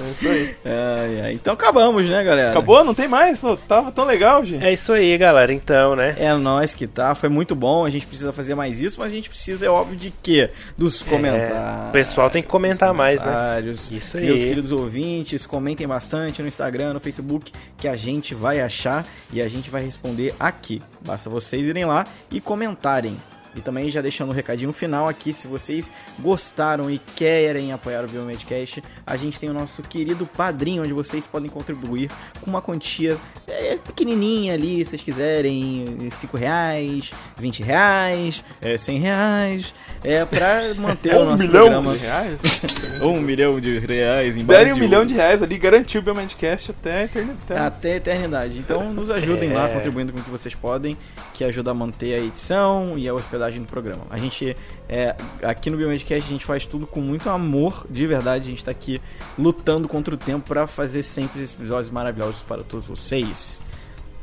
[0.00, 0.56] É isso aí.
[0.64, 1.32] Ai.
[1.32, 2.50] Então acabamos, né, galera?
[2.50, 2.84] Acabou?
[2.84, 3.42] Não tem mais?
[3.66, 4.64] Tava tão legal, gente.
[4.64, 5.52] É isso aí, galera.
[5.52, 6.14] Então, né?
[6.18, 9.14] É nós que tá, foi muito bom, a gente precisa fazer mais isso, mas a
[9.14, 10.50] gente precisa, é óbvio, de quê?
[10.76, 11.88] Dos comentários.
[11.88, 13.60] o pessoal tem que comentar mais, né?
[13.90, 14.26] Isso aí.
[14.26, 19.42] Meus queridos ouvintes, comentem bastante no Instagram, no Facebook, que a gente vai achar e
[19.42, 20.80] a gente vai responder aqui.
[21.04, 23.16] Basta vocês irem lá e comentarem.
[23.58, 28.08] E também já deixando um recadinho final aqui, se vocês gostaram e querem apoiar o
[28.08, 32.08] Biomedcast, a gente tem o nosso querido padrinho, onde vocês podem contribuir
[32.40, 38.98] com uma quantia é, pequenininha ali, se vocês quiserem, 5 reais, 20 reais, é, 100
[38.98, 41.92] reais, é pra manter o Um nosso milhão programa.
[41.94, 42.40] de reais?
[43.02, 45.08] Um milhão de reais em derem um de milhão ouro.
[45.08, 47.60] de reais ali, garantiu o Biomedcast até a eternidade.
[47.66, 48.58] Até a eternidade.
[48.58, 49.54] Então nos ajudem É.
[49.54, 50.96] lá, contribuindo com o que vocês podem,
[51.32, 54.02] que ajuda a manter a edição e a hospedagem do programa.
[54.10, 54.56] A gente,
[54.88, 58.48] é, aqui no Biomedcast, a gente faz tudo com muito amor, de verdade.
[58.48, 59.00] A gente tá aqui
[59.38, 63.60] lutando contra o tempo pra fazer sempre esses episódios maravilhosos para todos vocês.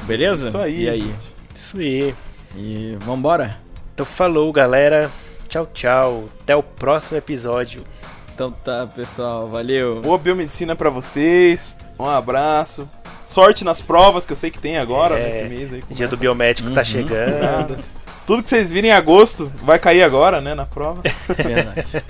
[0.04, 0.48] Beleza?
[0.50, 0.84] Isso aí.
[0.84, 1.02] E aí?
[1.02, 1.34] gente.
[1.56, 2.14] Isso aí.
[2.56, 3.58] E vambora?
[3.94, 5.10] Então, falou, galera.
[5.48, 6.26] Tchau, tchau.
[6.42, 7.84] Até o próximo episódio.
[8.34, 9.48] Então tá, pessoal.
[9.50, 10.02] Valeu.
[10.02, 11.78] Boa biomedicina pra vocês.
[11.98, 12.90] Um abraço.
[13.24, 15.82] Sorte nas provas que eu sei que tem agora, É, nesse mês aí.
[15.90, 16.18] Dia do começa.
[16.18, 16.86] biomédico tá Uhum.
[16.86, 17.78] chegando.
[18.26, 21.02] Tudo que vocês virem em agosto vai cair agora, né, na prova.
[21.38, 22.04] Verdade.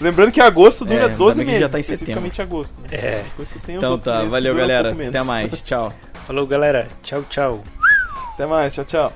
[0.00, 2.80] Lembrando que agosto dura É, ainda 12 bem que meses, já tá em especificamente agosto.
[2.80, 2.88] Né?
[2.92, 3.24] É.
[3.68, 4.94] Então tá, valeu um galera.
[4.94, 5.14] menos.
[5.14, 5.62] Até mais.
[5.62, 5.92] Tchau.
[6.26, 6.88] Falou, galera.
[7.02, 7.64] Tchau, tchau.
[8.34, 9.12] Até mais, tchau, tchau.